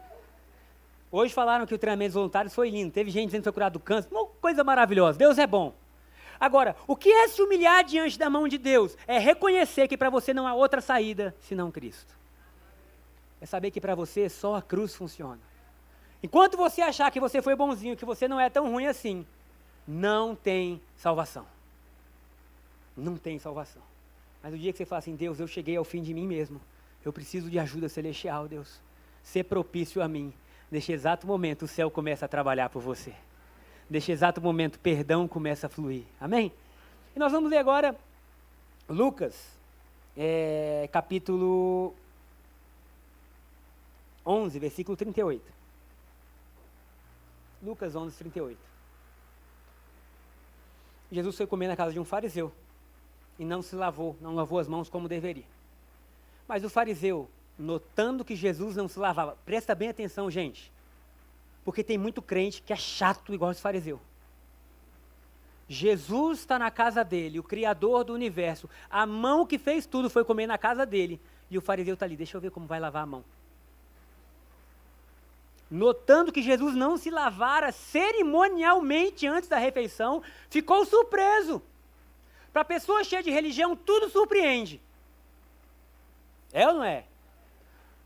[1.11, 2.91] Hoje falaram que o treinamento voluntário foi lindo.
[2.91, 4.09] Teve gente dizendo que foi curado do câncer.
[4.11, 5.17] Uma coisa maravilhosa.
[5.17, 5.73] Deus é bom.
[6.39, 8.97] Agora, o que é se humilhar diante da mão de Deus?
[9.07, 12.13] É reconhecer que para você não há outra saída senão Cristo.
[13.39, 15.39] É saber que para você só a cruz funciona.
[16.21, 19.25] Enquanto você achar que você foi bonzinho, que você não é tão ruim assim,
[19.87, 21.45] não tem salvação.
[22.97, 23.81] Não tem salvação.
[24.41, 26.59] Mas o dia que você fala assim, Deus, eu cheguei ao fim de mim mesmo.
[27.03, 28.79] Eu preciso de ajuda celestial, Deus.
[29.23, 30.33] Ser propício a mim.
[30.71, 33.13] Neste exato momento, o céu começa a trabalhar por você.
[33.89, 36.03] Neste exato momento, perdão começa a fluir.
[36.19, 36.51] Amém?
[37.15, 37.95] E nós vamos ler agora
[38.89, 39.35] Lucas,
[40.17, 41.93] é, capítulo
[44.25, 45.43] 11, versículo 38.
[47.65, 48.57] Lucas 11, 38.
[51.11, 52.51] Jesus foi comer na casa de um fariseu
[53.39, 55.45] e não se lavou, não lavou as mãos como deveria.
[56.47, 60.71] Mas o fariseu, notando que Jesus não se lavava, presta bem atenção, gente,
[61.63, 63.99] porque tem muito crente que é chato igual esse fariseu.
[65.67, 68.69] Jesus está na casa dele, o Criador do universo.
[68.87, 71.19] A mão que fez tudo foi comer na casa dele.
[71.49, 73.25] E o fariseu está ali, deixa eu ver como vai lavar a mão.
[75.69, 81.61] Notando que Jesus não se lavara cerimonialmente antes da refeição, ficou surpreso.
[82.53, 84.81] Para pessoa cheia de religião, tudo surpreende.
[86.53, 87.05] É ou não é?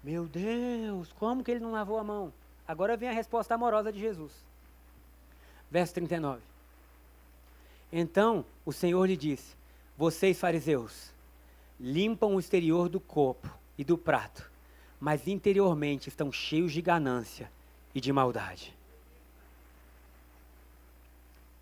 [0.04, 2.34] Meu Deus, como que ele não lavou a mão?
[2.68, 4.32] Agora vem a resposta amorosa de Jesus.
[5.70, 6.42] Verso 39.
[7.92, 9.56] Então o Senhor lhe disse:
[9.98, 11.12] Vocês, fariseus,
[11.80, 14.49] limpam o exterior do corpo e do prato,
[15.00, 17.52] mas interiormente estão cheios de ganância
[17.96, 18.76] e de maldade.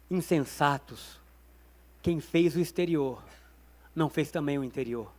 [0.10, 1.20] Insensatos,
[2.02, 3.22] quem fez o exterior
[3.96, 5.12] não fez também o interior.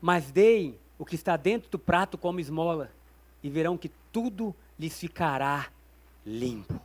[0.00, 2.90] Mas deem o que está dentro do prato como esmola,
[3.42, 5.70] e verão que tudo lhes ficará
[6.26, 6.80] limpo.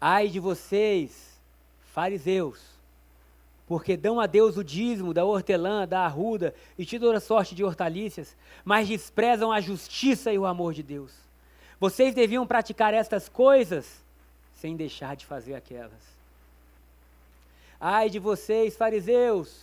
[0.00, 1.38] Ai de vocês,
[1.92, 2.58] fariseus,
[3.70, 7.62] porque dão a Deus o dízimo da hortelã, da arruda e de toda sorte de
[7.62, 11.12] hortaliças, mas desprezam a justiça e o amor de Deus.
[11.78, 14.02] Vocês deviam praticar estas coisas
[14.54, 16.02] sem deixar de fazer aquelas.
[17.80, 19.62] Ai de vocês, fariseus,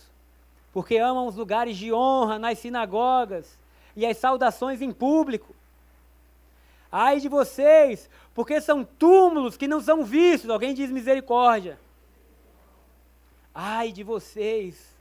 [0.72, 3.58] porque amam os lugares de honra nas sinagogas
[3.94, 5.54] e as saudações em público.
[6.90, 10.48] Ai de vocês, porque são túmulos que não são vistos.
[10.48, 11.78] Alguém diz misericórdia.
[13.60, 14.96] Ai de vocês.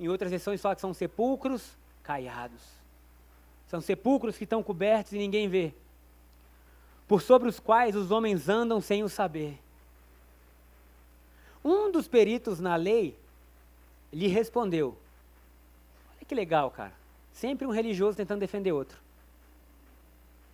[0.00, 2.62] Em outras versões fala que são sepulcros caiados.
[3.66, 5.74] São sepulcros que estão cobertos e ninguém vê.
[7.06, 9.58] Por sobre os quais os homens andam sem o saber.
[11.62, 13.18] Um dos peritos na lei
[14.12, 14.96] lhe respondeu:
[16.16, 16.94] Olha que legal, cara.
[17.32, 19.04] Sempre um religioso tentando defender outro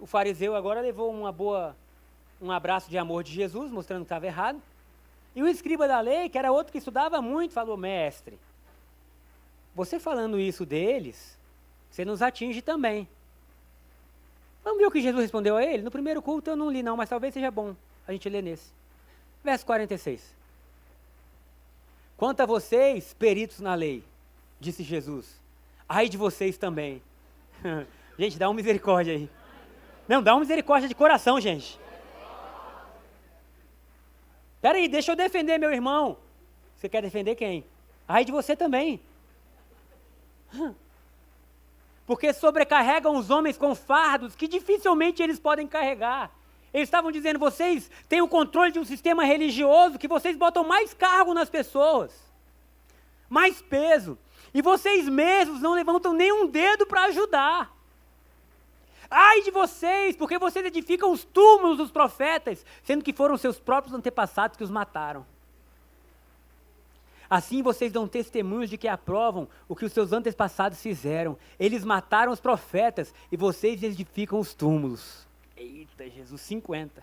[0.01, 1.77] o fariseu agora levou uma boa,
[2.41, 4.61] um abraço de amor de Jesus, mostrando que estava errado.
[5.41, 8.39] E o escriba da lei, que era outro que estudava muito, falou: Mestre,
[9.75, 11.39] você falando isso deles,
[11.91, 13.09] você nos atinge também.
[14.63, 15.83] Vamos ver o que Jesus respondeu a ele?
[15.83, 17.75] No primeiro culto eu não li, não, mas talvez seja bom
[18.07, 18.71] a gente ler nesse.
[19.43, 20.37] Verso 46.
[22.19, 24.05] Quanto a vocês, peritos na lei,
[24.61, 25.41] disse Jesus,
[25.89, 27.01] ai de vocês também.
[28.19, 29.31] gente, dá uma misericórdia aí.
[30.07, 31.81] Não, dá uma misericórdia de coração, gente.
[34.61, 36.19] Peraí, deixa eu defender meu irmão.
[36.77, 37.65] Você quer defender quem?
[38.07, 39.01] Ai de você também.
[42.07, 46.31] Porque sobrecarregam os homens com fardos que dificilmente eles podem carregar.
[46.73, 50.95] Eles estavam dizendo, vocês têm o controle de um sistema religioso que vocês botam mais
[50.95, 52.13] cargo nas pessoas,
[53.29, 54.19] mais peso.
[54.53, 57.77] E vocês mesmos não levantam nenhum dedo para ajudar.
[59.11, 63.95] Ai de vocês, porque vocês edificam os túmulos dos profetas, sendo que foram seus próprios
[63.95, 65.27] antepassados que os mataram.
[67.29, 71.37] Assim vocês dão testemunhos de que aprovam o que os seus antepassados fizeram.
[71.59, 75.29] Eles mataram os profetas e vocês edificam os túmulos.
[75.57, 77.03] Eita, Jesus, 50.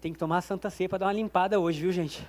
[0.00, 2.26] Tem que tomar a Santa Ceia para dar uma limpada hoje, viu, gente?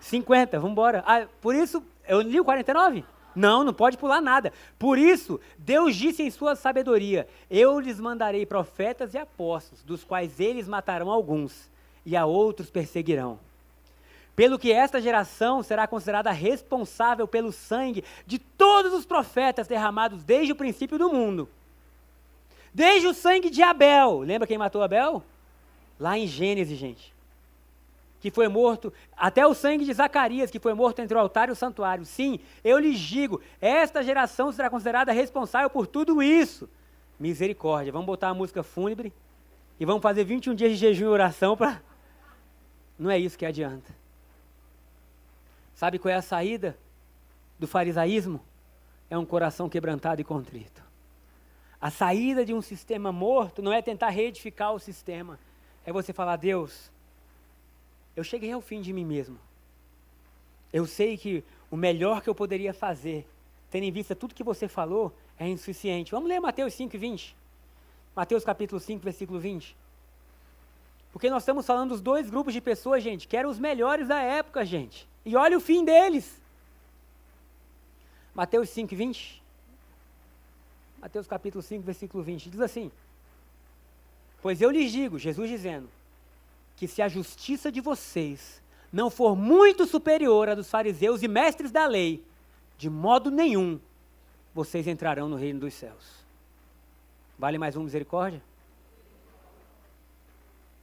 [0.00, 1.04] 50, vamos embora.
[1.06, 3.04] Ah, por isso, eu li o 49?
[3.34, 4.52] Não, não pode pular nada.
[4.78, 10.40] Por isso, Deus disse em sua sabedoria: Eu lhes mandarei profetas e apóstolos, dos quais
[10.40, 11.70] eles matarão alguns,
[12.04, 13.38] e a outros perseguirão.
[14.34, 20.52] Pelo que esta geração será considerada responsável pelo sangue de todos os profetas derramados desde
[20.52, 21.48] o princípio do mundo.
[22.72, 24.20] Desde o sangue de Abel.
[24.20, 25.22] Lembra quem matou Abel?
[25.98, 27.12] Lá em Gênesis, gente
[28.20, 31.52] que foi morto, até o sangue de Zacarias, que foi morto entre o altar e
[31.52, 32.04] o santuário.
[32.04, 36.68] Sim, eu lhes digo, esta geração será considerada responsável por tudo isso.
[37.18, 37.92] Misericórdia.
[37.92, 39.12] Vamos botar a música fúnebre
[39.78, 41.82] e vamos fazer 21 dias de jejum e oração para.
[42.98, 43.90] Não é isso que adianta.
[45.74, 46.76] Sabe qual é a saída
[47.58, 48.40] do farisaísmo?
[49.08, 50.82] É um coração quebrantado e contrito.
[51.80, 55.38] A saída de um sistema morto não é tentar reedificar o sistema,
[55.86, 56.92] é você falar, Deus,
[58.16, 59.38] eu cheguei ao fim de mim mesmo.
[60.72, 63.26] Eu sei que o melhor que eu poderia fazer,
[63.70, 66.12] tendo em vista tudo que você falou, é insuficiente.
[66.12, 67.36] Vamos ler Mateus 5, 20.
[68.14, 69.76] Mateus capítulo 5, versículo 20.
[71.12, 74.20] Porque nós estamos falando dos dois grupos de pessoas, gente, que eram os melhores da
[74.20, 75.08] época, gente.
[75.24, 76.40] E olha o fim deles.
[78.34, 79.42] Mateus 5, 20.
[81.00, 82.50] Mateus capítulo 5, versículo 20.
[82.50, 82.92] Diz assim:
[84.42, 85.88] Pois eu lhes digo, Jesus dizendo,
[86.80, 91.70] que se a justiça de vocês não for muito superior à dos fariseus e mestres
[91.70, 92.24] da lei,
[92.78, 93.78] de modo nenhum
[94.54, 96.24] vocês entrarão no reino dos céus.
[97.38, 98.42] Vale mais um misericórdia?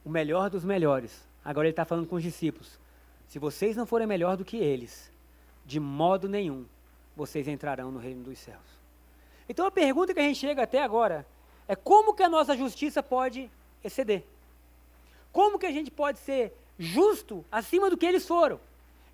[0.04, 1.26] O melhor dos melhores.
[1.44, 2.78] Agora ele está falando com os discípulos.
[3.26, 5.12] Se vocês não forem melhor do que eles,
[5.66, 6.64] de modo nenhum
[7.16, 8.78] vocês entrarão no reino dos céus.
[9.48, 11.26] Então a pergunta que a gente chega até agora
[11.66, 13.50] é como que a nossa justiça pode
[13.82, 14.24] exceder?
[15.32, 18.60] Como que a gente pode ser justo acima do que eles foram?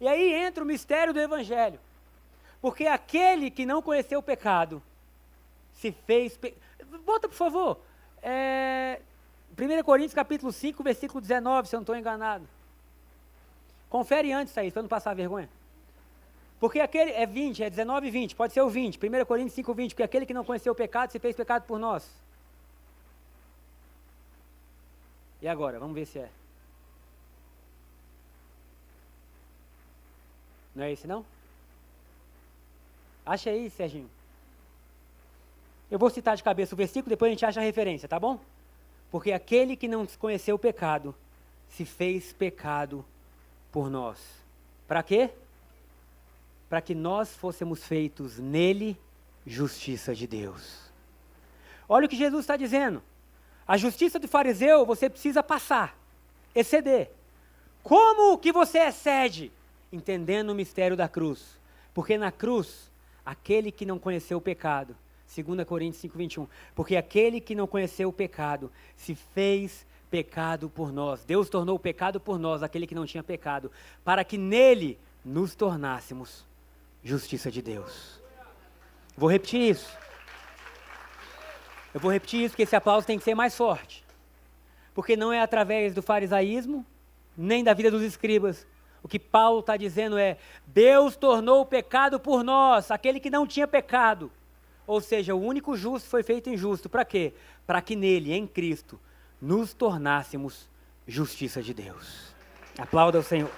[0.00, 1.78] E aí entra o mistério do evangelho.
[2.60, 4.82] Porque aquele que não conheceu o pecado
[5.74, 6.36] se fez.
[6.36, 6.54] Pe...
[7.04, 7.78] Volta, por favor.
[8.22, 9.00] É...
[9.56, 12.48] 1 Coríntios capítulo 5, versículo 19, se eu não estou enganado.
[13.88, 15.48] Confere antes aí, para não passar vergonha.
[16.58, 18.98] Porque aquele é 20, é 19 e 20, pode ser o 20.
[18.98, 21.78] 1 Coríntios 5, 20, porque aquele que não conheceu o pecado se fez pecado por
[21.78, 22.10] nós.
[25.40, 25.78] E agora?
[25.78, 26.30] Vamos ver se é.
[30.74, 31.24] Não é esse não?
[33.24, 34.10] Acha aí, Serginho.
[35.90, 38.40] Eu vou citar de cabeça o versículo, depois a gente acha a referência, tá bom?
[39.10, 41.14] Porque aquele que não conheceu o pecado
[41.68, 43.04] se fez pecado
[43.70, 44.18] por nós.
[44.88, 45.30] Para quê?
[46.68, 48.98] Para que nós fôssemos feitos nele
[49.46, 50.90] justiça de Deus.
[51.88, 53.02] Olha o que Jesus está dizendo.
[53.66, 55.96] A justiça do fariseu você precisa passar,
[56.54, 57.10] exceder.
[57.82, 59.50] Como que você excede?
[59.92, 61.58] Entendendo o mistério da cruz.
[61.92, 62.90] Porque na cruz
[63.24, 64.96] aquele que não conheceu o pecado.
[65.34, 66.46] 2 Coríntios 5, 21.
[66.74, 71.24] Porque aquele que não conheceu o pecado se fez pecado por nós.
[71.24, 73.72] Deus tornou o pecado por nós, aquele que não tinha pecado,
[74.04, 76.44] para que nele nos tornássemos
[77.02, 78.20] justiça de Deus.
[79.16, 79.96] Vou repetir isso.
[81.94, 84.04] Eu vou repetir isso, porque esse aplauso tem que ser mais forte.
[84.92, 86.84] Porque não é através do farisaísmo,
[87.36, 88.66] nem da vida dos escribas,
[89.04, 93.46] o que Paulo está dizendo é: Deus tornou o pecado por nós, aquele que não
[93.46, 94.32] tinha pecado.
[94.86, 96.88] Ou seja, o único justo foi feito injusto.
[96.88, 97.34] Para quê?
[97.66, 98.98] Para que nele, em Cristo,
[99.40, 100.70] nos tornássemos
[101.06, 102.34] justiça de Deus.
[102.78, 103.50] Aplauda o Senhor.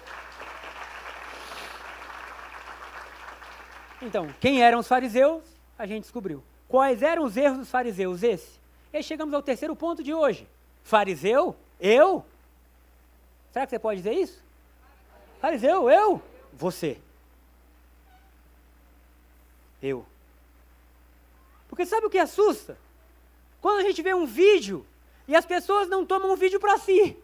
[4.02, 5.42] Então, quem eram os fariseus?
[5.78, 6.42] A gente descobriu.
[6.68, 8.22] Quais eram os erros dos fariseus?
[8.22, 8.58] Esse.
[8.92, 10.48] E aí chegamos ao terceiro ponto de hoje.
[10.82, 11.56] Fariseu?
[11.80, 12.24] Eu?
[13.52, 14.42] Será que você pode dizer isso?
[15.40, 16.22] Fariseu, eu?
[16.52, 16.98] Você.
[19.82, 20.04] Eu.
[21.68, 22.76] Porque sabe o que assusta?
[23.60, 24.86] Quando a gente vê um vídeo
[25.28, 27.16] e as pessoas não tomam um vídeo para si.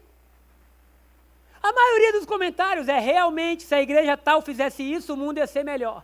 [1.61, 5.47] A maioria dos comentários é realmente se a igreja tal fizesse isso, o mundo ia
[5.47, 6.03] ser melhor.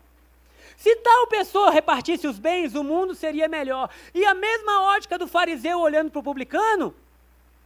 [0.79, 3.89] Se tal pessoa repartisse os bens, o mundo seria melhor.
[4.13, 6.95] E a mesma ótica do fariseu olhando para o publicano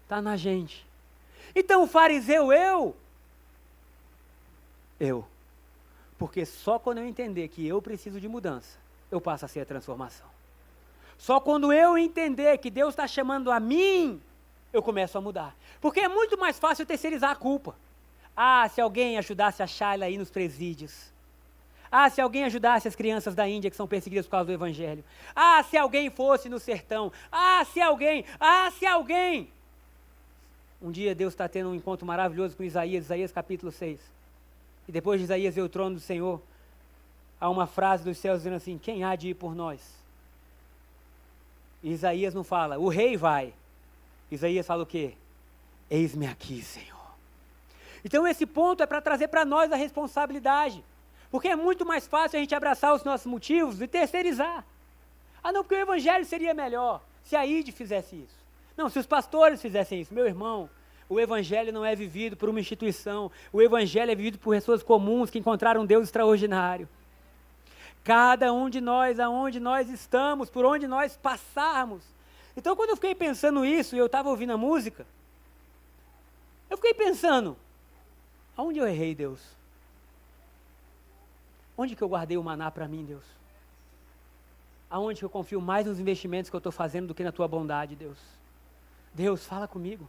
[0.02, 0.84] está na gente.
[1.56, 2.95] Então o fariseu eu
[4.99, 5.28] eu.
[6.17, 8.80] Porque só quando eu entender que eu preciso de mudança,
[9.12, 10.26] eu passo a ser a transformação.
[11.15, 14.19] Só quando eu entender que Deus está chamando a mim,
[14.71, 15.56] eu começo a mudar.
[15.80, 17.76] Porque é muito mais fácil terceirizar a culpa.
[18.36, 21.12] Ah, se alguém ajudasse a Shaila aí nos presídios.
[21.95, 25.03] Ah, se alguém ajudasse as crianças da Índia que são perseguidas por causa do Evangelho.
[25.36, 27.12] Ah, se alguém fosse no sertão.
[27.32, 28.25] Ah, se alguém.
[28.39, 29.47] Ah, se alguém.
[30.82, 33.99] Um dia Deus está tendo um encontro maravilhoso com Isaías, Isaías capítulo 6.
[34.88, 36.41] E depois de Isaías ver o trono do Senhor,
[37.39, 39.79] há uma frase dos céus dizendo assim: Quem há de ir por nós?
[41.84, 43.53] E Isaías não fala, o rei vai.
[44.32, 45.13] Isaías fala o quê?
[45.91, 46.97] Eis-me aqui, Senhor.
[48.03, 50.84] Então esse ponto é para trazer para nós a responsabilidade.
[51.34, 54.63] Porque é muito mais fácil a gente abraçar os nossos motivos e terceirizar.
[55.43, 58.38] Ah, não, porque o evangelho seria melhor se a ID fizesse isso.
[58.78, 60.13] Não, se os pastores fizessem isso.
[60.13, 60.69] Meu irmão,
[61.10, 63.31] o Evangelho não é vivido por uma instituição.
[63.52, 66.88] O Evangelho é vivido por pessoas comuns que encontraram um Deus extraordinário.
[68.04, 72.04] Cada um de nós, aonde nós estamos, por onde nós passarmos.
[72.56, 75.04] Então, quando eu fiquei pensando isso e eu estava ouvindo a música,
[76.69, 77.58] eu fiquei pensando:
[78.56, 79.63] aonde eu errei, Deus?
[81.78, 83.24] Onde que eu guardei o maná para mim, Deus?
[84.90, 87.48] Aonde que eu confio mais nos investimentos que eu estou fazendo do que na tua
[87.48, 88.17] bondade, Deus?
[89.13, 90.08] Deus, fala comigo.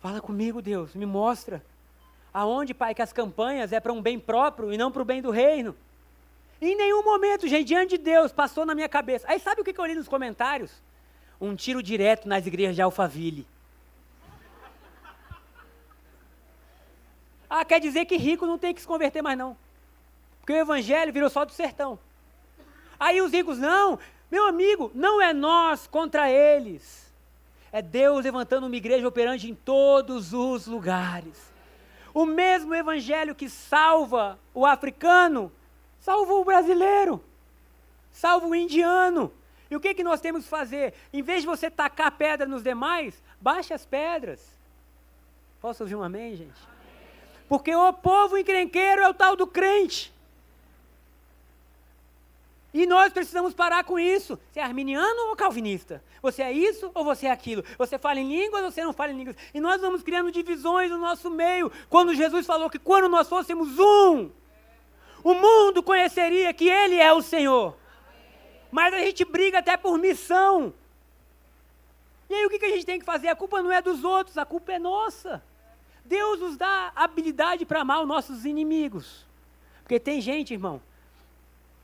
[0.00, 1.62] Fala comigo, Deus, me mostra.
[2.32, 5.20] Aonde, Pai, que as campanhas é para um bem próprio e não para o bem
[5.20, 5.74] do reino.
[6.60, 9.26] Em nenhum momento, gente, diante de Deus, passou na minha cabeça.
[9.28, 10.72] Aí sabe o que eu li nos comentários?
[11.40, 13.46] Um tiro direto nas igrejas de Alphaville.
[17.50, 19.56] Ah, quer dizer que rico não tem que se converter mais não.
[20.48, 21.98] Porque o evangelho virou só do sertão.
[22.98, 23.98] Aí os ricos, não,
[24.30, 27.12] meu amigo, não é nós contra eles.
[27.70, 31.52] É Deus levantando uma igreja operante em todos os lugares.
[32.14, 35.52] O mesmo evangelho que salva o africano,
[36.00, 37.22] salva o brasileiro,
[38.10, 39.30] salva o indiano.
[39.70, 40.94] E o que, que nós temos que fazer?
[41.12, 44.40] Em vez de você tacar pedra nos demais, baixe as pedras.
[45.60, 46.62] Posso ouvir um amém, gente?
[47.50, 50.16] Porque o povo encrenqueiro é o tal do crente.
[52.72, 54.38] E nós precisamos parar com isso.
[54.50, 56.02] Você é arminiano ou calvinista?
[56.20, 57.64] Você é isso ou você é aquilo?
[57.78, 59.36] Você fala em línguas ou você não fala em línguas?
[59.54, 61.72] E nós vamos criando divisões no nosso meio.
[61.88, 64.30] Quando Jesus falou que quando nós fôssemos um,
[65.24, 67.74] o mundo conheceria que Ele é o Senhor.
[68.70, 70.74] Mas a gente briga até por missão.
[72.28, 73.28] E aí o que a gente tem que fazer?
[73.28, 75.42] A culpa não é dos outros, a culpa é nossa.
[76.04, 79.26] Deus nos dá habilidade para amar os nossos inimigos.
[79.82, 80.82] Porque tem gente, irmão,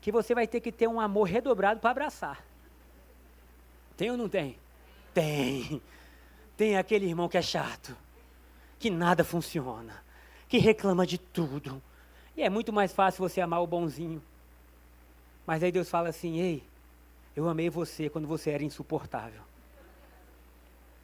[0.05, 2.45] que você vai ter que ter um amor redobrado para abraçar.
[3.97, 4.55] Tem ou não tem?
[5.15, 5.81] Tem.
[6.55, 7.97] Tem aquele irmão que é chato,
[8.77, 10.03] que nada funciona,
[10.47, 11.81] que reclama de tudo.
[12.37, 14.21] E é muito mais fácil você amar o bonzinho.
[15.43, 16.63] Mas aí Deus fala assim: ei,
[17.35, 19.41] eu amei você quando você era insuportável.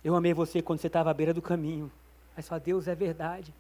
[0.03, 1.91] Eu amei você quando você estava à beira do caminho.
[2.37, 3.51] Aí fala, Deus é verdade.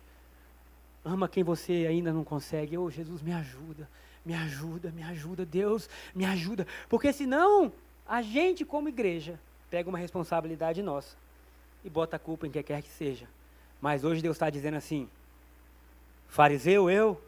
[1.03, 2.77] Ama quem você ainda não consegue.
[2.77, 3.89] Oh, Jesus, me ajuda,
[4.25, 6.67] me ajuda, me ajuda, Deus, me ajuda.
[6.89, 7.71] Porque senão,
[8.07, 11.15] a gente como igreja pega uma responsabilidade nossa
[11.83, 13.27] e bota a culpa em quem quer que seja.
[13.79, 15.09] Mas hoje Deus está dizendo assim:
[16.27, 17.21] fariseu eu,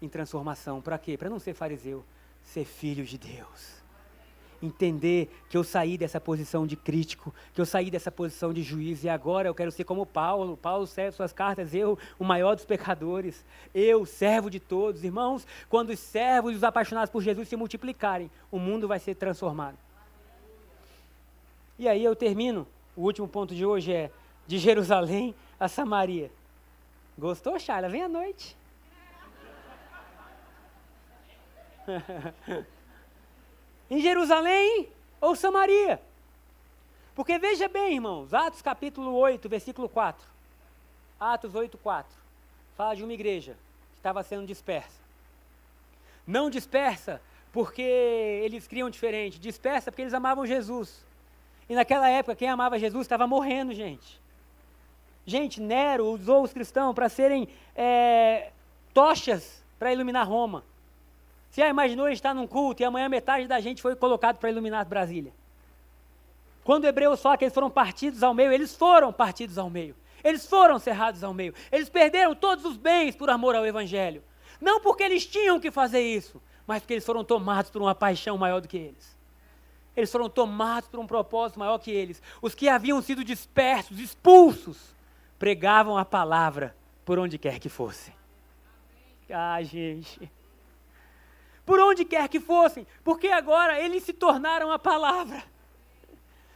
[0.00, 0.80] em transformação.
[0.80, 1.16] Para quê?
[1.16, 2.04] Para não ser fariseu,
[2.42, 3.80] ser filho de Deus
[4.62, 9.04] entender que eu saí dessa posição de crítico, que eu saí dessa posição de juiz
[9.04, 10.56] e agora eu quero ser como Paulo.
[10.56, 13.44] Paulo serve suas cartas, eu, o maior dos pecadores,
[13.74, 15.04] eu, servo de todos.
[15.04, 19.14] Irmãos, quando os servos e os apaixonados por Jesus se multiplicarem, o mundo vai ser
[19.14, 19.78] transformado.
[21.78, 22.66] E aí eu termino.
[22.96, 24.10] O último ponto de hoje é
[24.46, 26.30] de Jerusalém a Samaria.
[27.16, 27.88] Gostou, Charla?
[27.88, 28.56] Vem à noite.
[33.90, 34.88] em Jerusalém
[35.20, 36.00] ou Samaria.
[37.14, 40.26] Porque veja bem, irmãos, Atos capítulo 8, versículo 4.
[41.18, 42.10] Atos 8, 4.
[42.76, 43.56] Fala de uma igreja
[43.92, 45.00] que estava sendo dispersa.
[46.26, 47.20] Não dispersa
[47.52, 51.04] porque eles criam diferente, dispersa porque eles amavam Jesus.
[51.68, 54.20] E naquela época, quem amava Jesus estava morrendo, gente.
[55.26, 58.50] Gente, Nero usou os cristãos para serem é,
[58.94, 60.64] tochas para iluminar Roma.
[61.50, 64.38] Você já imaginou a gente estar num culto e amanhã metade da gente foi colocado
[64.38, 65.32] para iluminar Brasília?
[66.62, 69.96] Quando o hebreu só que eles foram partidos ao meio, eles foram partidos ao meio.
[70.22, 71.52] Eles foram cerrados ao meio.
[71.72, 74.22] Eles perderam todos os bens por amor ao Evangelho.
[74.60, 78.38] Não porque eles tinham que fazer isso, mas porque eles foram tomados por uma paixão
[78.38, 79.18] maior do que eles.
[79.96, 82.22] Eles foram tomados por um propósito maior que eles.
[82.40, 84.94] Os que haviam sido dispersos, expulsos,
[85.36, 88.12] pregavam a palavra por onde quer que fosse.
[89.28, 90.30] Ah, gente
[91.70, 95.40] por onde quer que fossem, porque agora eles se tornaram a palavra.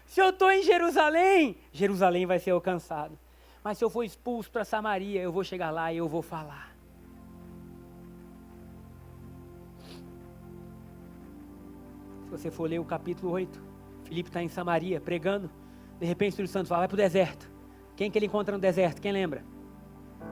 [0.06, 3.16] Se eu estou em Jerusalém, Jerusalém vai ser alcançado.
[3.62, 6.74] Mas se eu for expulso para Samaria, eu vou chegar lá e eu vou falar.
[12.24, 13.62] Se você for ler o capítulo 8,
[14.02, 15.48] Filipe está em Samaria pregando.
[16.00, 17.48] De repente o Espírito Santo fala, vai para o deserto.
[17.94, 19.00] Quem que ele encontra no deserto?
[19.00, 19.44] Quem lembra?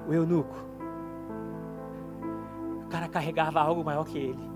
[0.09, 0.57] O eunuco.
[2.85, 4.52] O cara carregava algo maior que ele.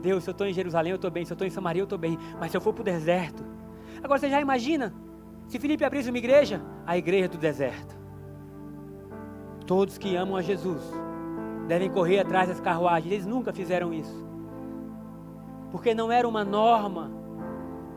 [0.00, 1.24] Deus, se eu estou em Jerusalém, eu estou bem.
[1.24, 2.18] Se eu estou em Samaria, eu estou bem.
[2.38, 3.44] Mas se eu for para o deserto.
[4.02, 4.94] Agora você já imagina?
[5.46, 7.98] Se Felipe abrisse uma igreja, a igreja do deserto.
[9.66, 10.82] Todos que amam a Jesus
[11.68, 13.12] devem correr atrás das carruagens.
[13.12, 14.28] Eles nunca fizeram isso.
[15.70, 17.10] Porque não era uma norma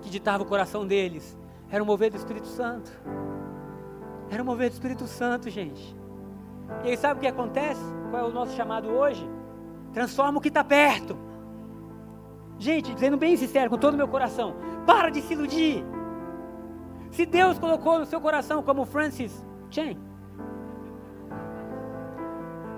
[0.02, 1.38] que ditava o coração deles.
[1.70, 2.92] Era o mover do Espírito Santo.
[4.30, 5.96] Era o mover do Espírito Santo, gente.
[6.84, 7.82] E aí sabe o que acontece?
[8.10, 9.28] Qual é o nosso chamado hoje?
[9.92, 11.18] Transforma o que está perto.
[12.60, 15.84] Gente, dizendo bem sincero, com todo o meu coração, para de se iludir.
[17.12, 19.98] Se Deus colocou no seu coração, como Francis Chen,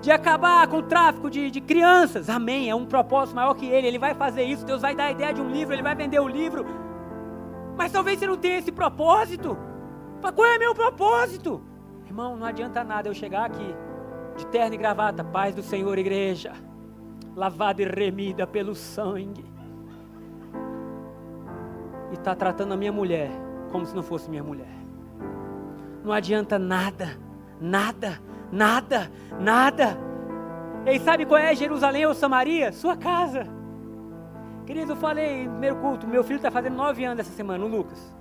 [0.01, 3.87] de acabar com o tráfico de, de, crianças, amém, é um propósito maior que ele,
[3.87, 6.19] ele vai fazer isso, Deus vai dar a ideia de um livro, ele vai vender
[6.19, 6.65] o livro,
[7.75, 9.57] mas talvez você não tenha esse propósito,
[10.21, 11.61] qual é meu propósito?
[12.05, 13.75] Irmão, não adianta nada eu chegar aqui,
[14.37, 16.53] de terno e gravata, paz do Senhor, igreja,
[17.35, 19.45] lavada e remida pelo sangue,
[22.15, 23.29] e está tratando a minha mulher
[23.71, 24.73] como se não fosse minha mulher.
[26.03, 27.19] Não adianta nada,
[27.59, 29.97] nada, nada, nada.
[30.85, 32.71] E sabe qual é Jerusalém ou Samaria?
[32.71, 33.45] Sua casa.
[34.65, 37.67] Querido, eu falei no primeiro culto, meu filho está fazendo nove anos essa semana, o
[37.67, 38.15] Lucas.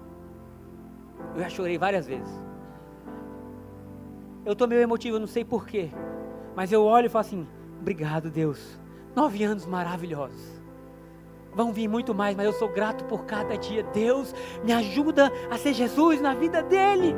[1.35, 2.43] Eu já chorei várias vezes.
[4.45, 5.91] Eu estou meio emotivo, eu não sei porquê.
[6.57, 7.47] Mas eu olho e falo assim:
[7.81, 8.79] obrigado, Deus.
[9.15, 10.54] Nove anos maravilhosos.
[11.55, 13.83] Vão vir muito mais, mas eu sou grato por cada dia.
[13.93, 14.35] Deus
[14.65, 17.15] me ajuda a ser Jesus na vida dele.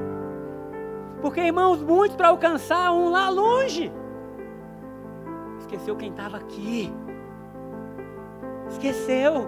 [1.20, 3.91] Porque, irmãos, muitos para alcançar um lá longe.
[5.61, 6.93] Esqueceu quem estava aqui.
[8.68, 9.47] Esqueceu.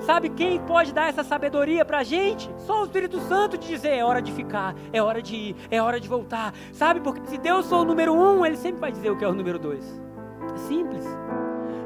[0.00, 2.50] Sabe quem pode dar essa sabedoria para a gente?
[2.58, 5.80] Só o Espírito Santo de dizer: é hora de ficar, é hora de ir, é
[5.80, 6.54] hora de voltar.
[6.72, 7.00] Sabe?
[7.00, 9.34] Porque se Deus for o número um, Ele sempre vai dizer o que é o
[9.34, 10.00] número dois.
[10.54, 11.04] É simples.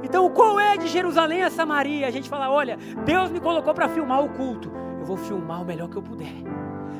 [0.04, 2.06] Então, qual é de Jerusalém a Samaria?
[2.06, 4.70] A gente fala: olha, Deus me colocou para filmar o culto.
[5.00, 6.34] Eu vou filmar o melhor que eu puder.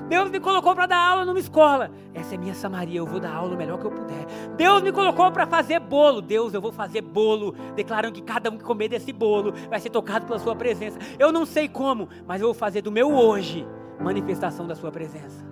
[0.09, 1.91] Deus me colocou para dar aula numa escola.
[2.13, 4.27] Essa é minha Samaria, eu vou dar aula o melhor que eu puder.
[4.57, 6.21] Deus me colocou para fazer bolo.
[6.21, 9.91] Deus, eu vou fazer bolo, declarando que cada um que comer desse bolo vai ser
[9.91, 10.99] tocado pela sua presença.
[11.19, 13.67] Eu não sei como, mas eu vou fazer do meu hoje
[14.01, 15.45] manifestação da sua presença.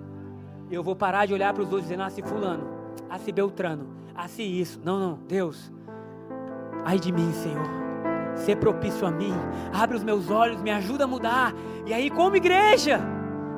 [0.71, 2.67] Eu vou parar de olhar para os outros dizendo: "Ah, se fulano,
[3.09, 4.79] ah, se Beltrano, ah, se isso".
[4.83, 5.71] Não, não, Deus.
[6.85, 7.65] Ai de mim, Senhor.
[8.35, 9.33] Ser propício a mim,
[9.73, 11.53] abre os meus olhos, me ajuda a mudar.
[11.85, 12.99] E aí, como igreja,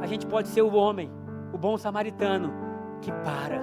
[0.01, 1.09] a gente pode ser o homem,
[1.53, 2.53] o bom samaritano,
[3.01, 3.61] que para.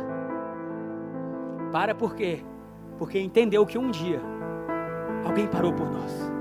[1.71, 2.45] Para por quê?
[2.99, 4.21] Porque entendeu que um dia
[5.25, 6.33] alguém parou por nós.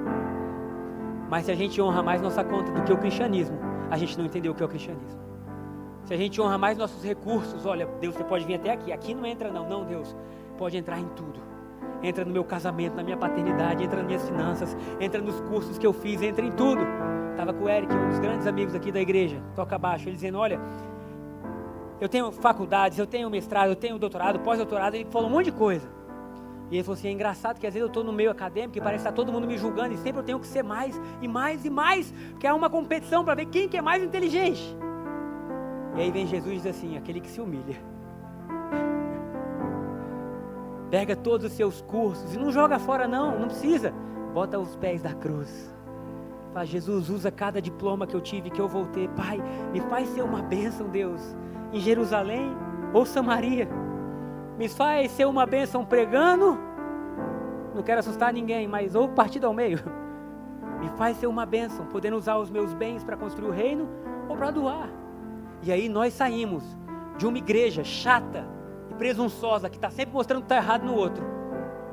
[1.30, 3.57] Mas se a gente honra mais nossa conta do que o cristianismo,
[3.89, 5.19] a gente não entendeu o que é o cristianismo.
[6.03, 8.91] Se a gente honra mais nossos recursos, olha, Deus, você pode vir até aqui.
[8.91, 9.67] Aqui não entra, não.
[9.67, 10.15] Não, Deus,
[10.57, 11.51] pode entrar em tudo.
[12.04, 15.86] Entra no meu casamento, na minha paternidade, entra nas minhas finanças, entra nos cursos que
[15.86, 16.82] eu fiz, entra em tudo.
[17.32, 20.38] Estava com o Eric, um dos grandes amigos aqui da igreja, toca abaixo, ele dizendo:
[20.38, 20.60] Olha,
[21.99, 24.95] eu tenho faculdades, eu tenho mestrado, eu tenho doutorado, pós-doutorado.
[24.95, 25.88] Ele falou um monte de coisa.
[26.72, 28.82] E ele falou assim: é engraçado que às vezes eu estou no meio acadêmico e
[28.82, 31.28] parece que está todo mundo me julgando, e sempre eu tenho que ser mais e
[31.28, 34.76] mais e mais, porque é uma competição para ver quem que é mais inteligente.
[35.95, 37.91] E aí vem Jesus e diz assim: aquele que se humilha.
[40.92, 43.94] Pega todos os seus cursos e não joga fora, não, não precisa.
[44.34, 45.74] Bota os pés da cruz.
[46.54, 49.08] Fala, Jesus, usa cada diploma que eu tive, que eu vou ter.
[49.12, 49.39] Pai,
[49.72, 51.22] me faz ser uma bênção, Deus,
[51.72, 52.52] em Jerusalém
[52.94, 53.70] ou Samaria.
[54.58, 56.60] Me faz ser uma bênção pregando.
[57.74, 59.80] Não quero assustar ninguém, mas ou partido ao meio.
[60.82, 63.88] Me faz ser uma bênção, podendo usar os meus bens para construir o reino
[64.28, 64.89] ou para doar.
[65.64, 66.64] E aí nós saímos
[67.18, 68.46] de uma igreja chata
[68.92, 71.24] e presunçosa, que está sempre mostrando que está errado no outro.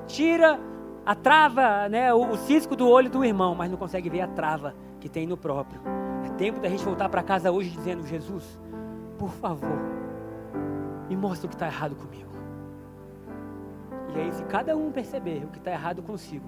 [0.06, 0.58] Tira
[1.06, 4.26] a trava, né, o, o cisco do olho do irmão, mas não consegue ver a
[4.26, 5.80] trava que tem no próprio.
[6.26, 8.58] É tempo da gente voltar para casa hoje dizendo: Jesus,
[9.16, 9.78] por favor,
[11.08, 12.28] me mostra o que está errado comigo.
[14.14, 16.46] E aí, se cada um perceber o que está errado consigo,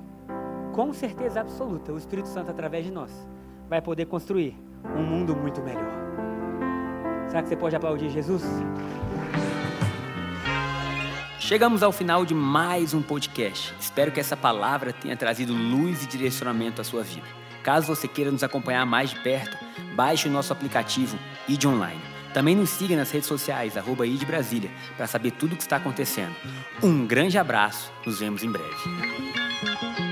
[0.73, 3.29] com certeza absoluta, o Espírito Santo, através de nós,
[3.69, 4.57] vai poder construir
[4.97, 6.01] um mundo muito melhor.
[7.29, 8.43] Será que você pode aplaudir Jesus?
[11.51, 13.75] Chegamos ao final de mais um podcast.
[13.81, 17.27] Espero que essa palavra tenha trazido luz e direcionamento à sua vida.
[17.65, 19.59] Caso você queira nos acompanhar mais de perto,
[19.97, 22.01] baixe o nosso aplicativo ID Online.
[22.33, 25.75] Também nos siga nas redes sociais, arroba ID Brasília, para saber tudo o que está
[25.75, 26.37] acontecendo.
[26.81, 30.10] Um grande abraço, nos vemos em breve.